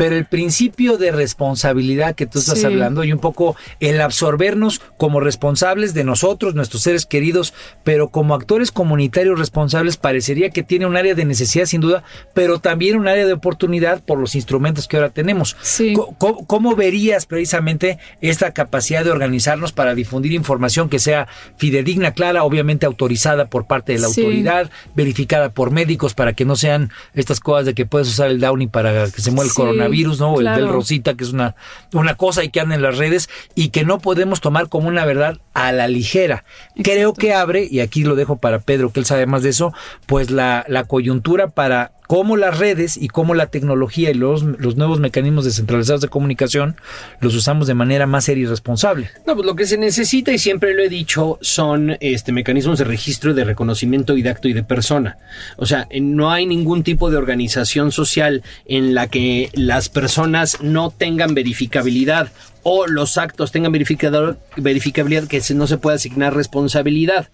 [0.00, 2.64] pero el principio de responsabilidad que tú estás Sí.
[2.64, 7.52] hablando y un poco el absorbernos como responsables de nosotros, nuestros seres queridos,
[7.84, 12.60] pero como actores comunitarios responsables parecería que tiene un área de necesidad sin duda, pero
[12.60, 15.54] también un área de oportunidad por los instrumentos que ahora tenemos.
[15.60, 15.92] Sí.
[16.16, 21.28] ¿Cómo, cómo verías precisamente esta capacidad de organizarnos para difundir información que sea
[21.58, 24.22] fidedigna, clara, obviamente autorizada por parte de la Sí.
[24.22, 28.40] autoridad, verificada por médicos para que no sean estas cosas de que puedes usar el
[28.40, 29.54] Downy para que se mueva el Sí,
[29.90, 30.40] coronavirus, ¿no?
[30.40, 31.54] El del Rosita, que es una,
[31.92, 35.04] una cosa y que anda en las redes y que no podemos tomar como una
[35.04, 36.44] verdad a la ligera.
[36.82, 39.72] Creo que abre, y aquí lo dejo para Pedro, que él sabe más de eso,
[40.06, 44.74] pues la, la coyuntura para cómo las redes y cómo la tecnología y los, los
[44.74, 46.74] nuevos mecanismos descentralizados de comunicación
[47.20, 49.08] los usamos de manera más seria y responsable.
[49.28, 52.84] No, pues lo que se necesita, y siempre lo he dicho, son este mecanismos de
[52.84, 55.18] registro de reconocimiento y de acto y de persona.
[55.56, 60.90] O sea, no hay ningún tipo de organización social en la que las personas no
[60.90, 62.32] tengan verificabilidad
[62.62, 67.28] o los actos tengan verificador, verificabilidad que no se pueda asignar responsabilidad.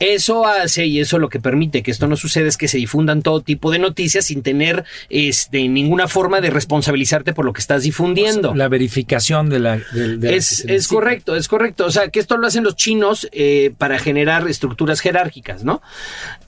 [0.00, 3.22] Eso hace y eso lo que permite que esto no suceda es que se difundan
[3.22, 7.82] todo tipo de noticias sin tener este, ninguna forma de responsabilizarte por lo que estás
[7.82, 8.54] difundiendo.
[8.54, 9.76] La verificación de la...
[9.92, 11.86] de- de Es, es correcto, es correcto.
[11.86, 15.82] O sea, que esto lo hacen los chinos eh, para generar estructuras jerárquicas, ¿no?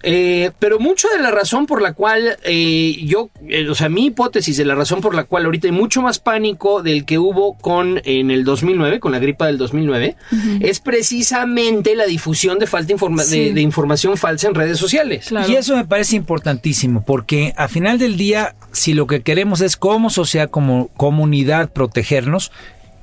[0.02, 3.30] Eh, pero mucho de la razón por la cual eh, yo,
[3.70, 6.82] o sea, mi hipótesis de la razón por la cual ahorita hay mucho más pánico
[6.82, 10.16] del que hubo con en el 2009, con la gripa del 2009,
[10.60, 15.26] es precisamente la difusión de falta informa- de, información falsa en redes sociales.
[15.28, 15.50] Claro.
[15.50, 19.76] Y eso me parece importantísimo, porque a final del día, si lo que queremos es
[19.76, 22.52] como sociedad, como comunidad, protegernos,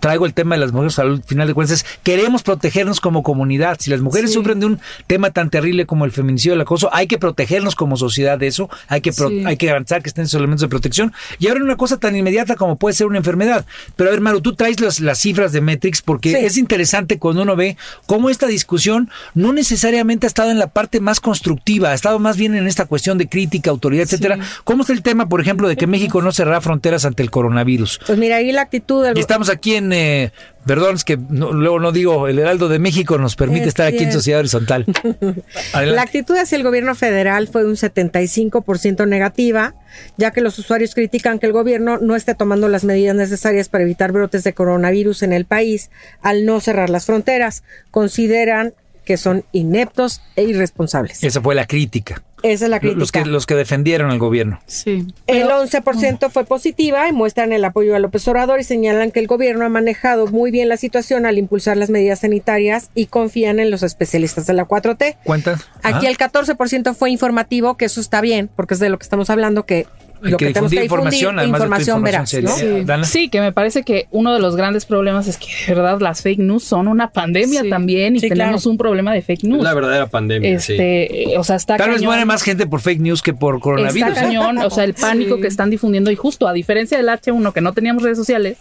[0.04, 3.78] traigo el tema de las mujeres al final de cuentas, es, queremos protegernos como comunidad.
[3.80, 4.34] Si las mujeres Sí.
[4.34, 7.96] sufren de un tema tan terrible como el feminicidio, el acoso, hay que protegernos como
[7.96, 9.44] sociedad de eso, hay que, pro- Sí.
[9.46, 11.14] hay que garantizar que estén esos elementos de protección.
[11.40, 13.66] Y ahora una cosa tan inmediata como puede ser una enfermedad.
[13.96, 16.36] Pero a ver, Maru, tú traes las, las cifras de Metrix porque Sí.
[16.46, 21.00] es interesante cuando uno ve cómo esta discusión no necesariamente ha estado en la parte
[21.00, 24.38] más constructiva, ha estado más bien en esta cuestión de crítica, autoridad, etcétera.
[24.66, 28.02] ¿Cómo está el tema, por ejemplo, de que México no cerrará fronteras ante el coronavirus?
[28.06, 30.32] Pues mira, ahí la actitud del Y estamos aquí en, eh,
[30.66, 33.88] perdón, es que no- luego no digo, el Heraldo de México nos permite Es estar
[33.88, 34.12] aquí en.
[34.12, 34.86] Sociedad Horizontal.
[35.86, 39.76] La actitud hacia el gobierno federal fue un 75% negativa,
[40.18, 43.84] ya que los usuarios critican que el gobierno no esté tomando las medidas necesarias para
[43.84, 45.90] evitar brotes de coronavirus en el país
[46.22, 47.64] al no cerrar las fronteras.
[47.92, 48.74] Consideran
[49.06, 51.24] que son ineptos e irresponsables.
[51.24, 52.24] Esa fue la crítica.
[52.44, 53.00] Esa es la crítica.
[53.00, 54.60] Los que, los que defendieron al gobierno.
[54.68, 55.08] Sí.
[55.28, 59.28] El 11% fue positiva y muestran el apoyo a López Obrador y señalan que el
[59.28, 63.72] gobierno ha manejado muy bien la situación al impulsar las medidas sanitarias y confían en
[63.72, 65.16] los especialistas de la 4T.
[65.24, 65.70] ¿Cuentas?
[65.84, 69.30] Aquí el 14% fue informativo, que eso está bien, porque es de lo que estamos
[69.30, 69.88] hablando, que
[70.24, 73.04] Hay lo que que, tenemos que difundir difundir, información.
[73.06, 76.22] Sí, que me parece que uno de los grandes problemas es que de verdad las
[76.22, 77.70] fake news son una pandemia Sí.
[77.70, 78.72] también y Sí, tenemos claro.
[78.72, 79.64] un problema de fake news.
[79.64, 80.74] La verdadera pandemia, sí.
[80.74, 82.10] este, eh, o sea, está Tal vez cañón.
[82.10, 84.10] muere más gente por fake news que por coronavirus.
[84.10, 84.26] Está ¿eh?
[84.26, 85.42] cañón, o sea, el pánico Sí.
[85.42, 88.58] que están difundiendo y justo a diferencia del H1 que no teníamos redes sociales,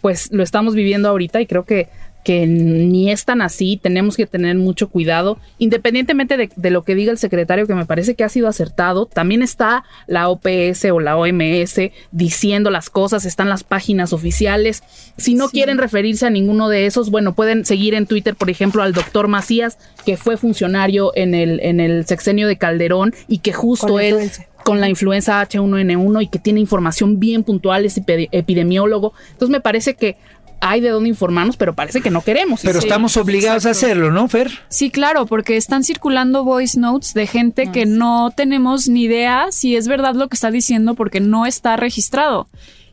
[0.00, 1.88] pues lo estamos viviendo ahorita y creo que,
[2.24, 6.94] que ni es tan así, tenemos que tener mucho cuidado, independientemente de, de lo que
[6.94, 11.00] diga el secretario, que me parece que ha sido acertado, también está la OPS o
[11.00, 11.78] la OMS
[12.12, 14.82] diciendo las cosas, están las páginas oficiales,
[15.18, 18.82] si no quieren referirse a ninguno de esos, bueno, pueden seguir en Twitter, por ejemplo,
[18.82, 23.52] al doctor Macías, que fue funcionario en el, en el sexenio de Calderón y que
[23.52, 24.46] justo Con la él influenza.
[24.64, 29.12] con la influenza H1N1 y que tiene información bien puntual, es epi- epidemiólogo.
[29.32, 30.16] Entonces me parece que
[30.64, 32.62] hay de dónde informarnos, pero parece que no queremos.
[32.62, 34.50] Pero Sí, estamos obligados a hacerlo, ¿no, Fer?
[34.70, 39.48] Sí, claro, porque están circulando voice notes de gente Ah, que no tenemos ni idea
[39.50, 42.48] si es verdad lo que está diciendo porque no está registrado.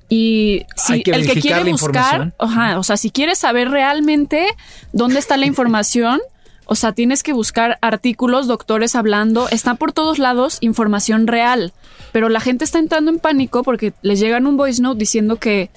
[0.09, 4.45] Y si que el que quiere buscar, ajá, o sea, si quieres saber realmente
[4.91, 6.19] dónde está la información,
[6.65, 11.71] o sea, tienes que buscar artículos, doctores hablando, está por todos lados información real,
[12.11, 15.69] pero la gente está entrando en pánico porque les llegan un voice note diciendo que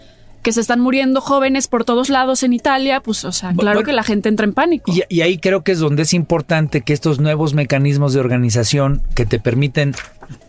[0.44, 3.86] que se están muriendo jóvenes por todos lados en Italia, pues, o sea, claro bueno,
[3.86, 4.92] que la gente entra en pánico.
[4.92, 9.02] Y, y ahí creo que es donde es importante que estos nuevos mecanismos de organización
[9.14, 9.94] que te permiten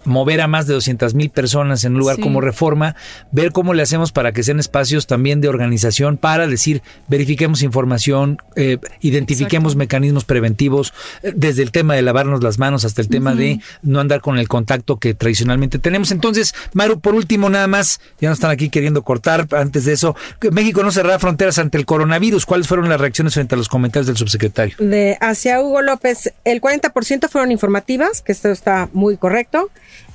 [0.06, 2.22] mover a más de 200 mil personas en un lugar Sí.
[2.22, 2.96] como Reforma,
[3.32, 8.38] ver cómo le hacemos para que sean espacios también de organización para decir, verifiquemos información,
[8.56, 9.80] eh, identifiquemos Exacto.
[9.80, 14.00] mecanismos preventivos, eh, desde el tema de lavarnos las manos hasta el tema de no
[14.00, 16.12] andar con el contacto que tradicionalmente tenemos.
[16.12, 20.16] Entonces, Maru, por último, nada más, ya nos están aquí queriendo cortar antes de eso,
[20.52, 22.46] México no cerrará fronteras ante el coronavirus.
[22.46, 24.76] ¿Cuáles fueron las reacciones frente a los comentarios del subsecretario?
[24.80, 29.65] De hacia Hugo López, el 40% fueron informativas, que esto está muy correcto.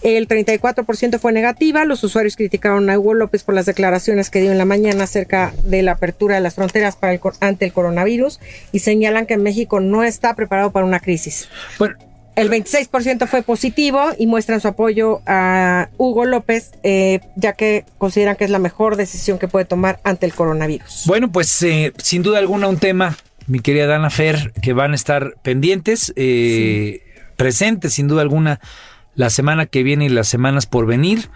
[0.02, 1.84] El 34% fue negativa.
[1.84, 5.52] Los usuarios criticaron a Hugo López por las declaraciones que dio en la mañana acerca
[5.64, 8.40] de la apertura de las fronteras para el, ante el coronavirus
[8.72, 11.48] y señalan que México no está preparado para una crisis.
[11.78, 11.96] Bueno,
[12.36, 18.36] El 26% fue positivo y muestran su apoyo a Hugo López, eh, ya que consideran
[18.36, 21.04] que es la mejor decisión que puede tomar ante el coronavirus.
[21.06, 24.94] Bueno, pues eh, sin duda alguna un tema, mi querida Dana Fer, que van a
[24.94, 27.02] estar pendientes, eh,
[27.36, 28.60] presentes sin duda alguna
[29.20, 31.28] la semana que viene y las semanas por venir.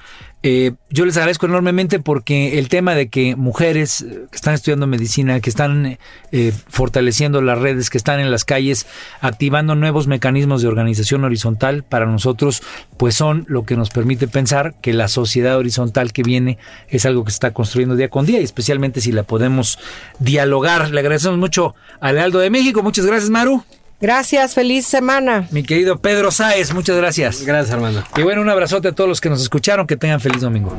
[0.43, 4.87] Eh, yo les agradezco enormemente porque el tema de que mujeres eh, que están estudiando
[4.87, 5.99] medicina, que están
[6.33, 8.87] eh, fortaleciendo las redes, que están en las calles,
[9.21, 12.63] activando nuevos mecanismos de organización horizontal, para nosotros,
[12.97, 16.57] pues son lo que nos permite pensar que la sociedad horizontal que viene
[16.89, 19.79] es algo que se está construyendo día con día y especialmente si la podemos
[20.21, 20.91] dialogar.
[20.91, 22.83] Le agradecemos mucho al Aldo de México.
[22.83, 23.63] Muchas gracias, Maru.
[24.05, 25.49] Gracias, feliz semana.
[25.51, 27.43] Mi querido Pedro Sáez, muchas gracias.
[27.47, 28.05] Gracias, Armando.
[28.19, 29.87] Y bueno, un abrazote a todos los que nos escucharon.
[29.87, 30.77] Que tengan feliz domingo.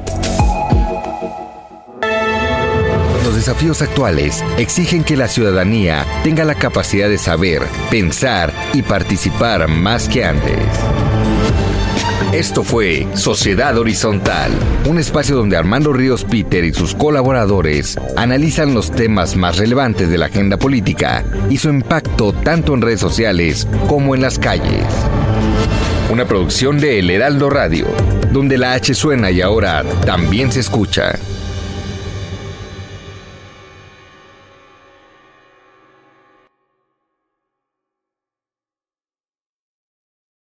[3.24, 9.68] Los desafíos actuales exigen que la ciudadanía tenga la capacidad de saber, pensar y participar
[9.70, 10.60] más que antes.
[12.36, 14.52] Esto fue Sociedad Horizontal,
[14.90, 20.18] un espacio donde Armando Ríos Peter y sus colaboradores analizan los temas más relevantes de
[20.18, 24.84] la agenda política y su impacto tanto en redes sociales como en las calles.
[26.12, 27.88] Una producción de El Heraldo Radio,
[28.34, 31.18] donde la H suena y ahora también se escucha.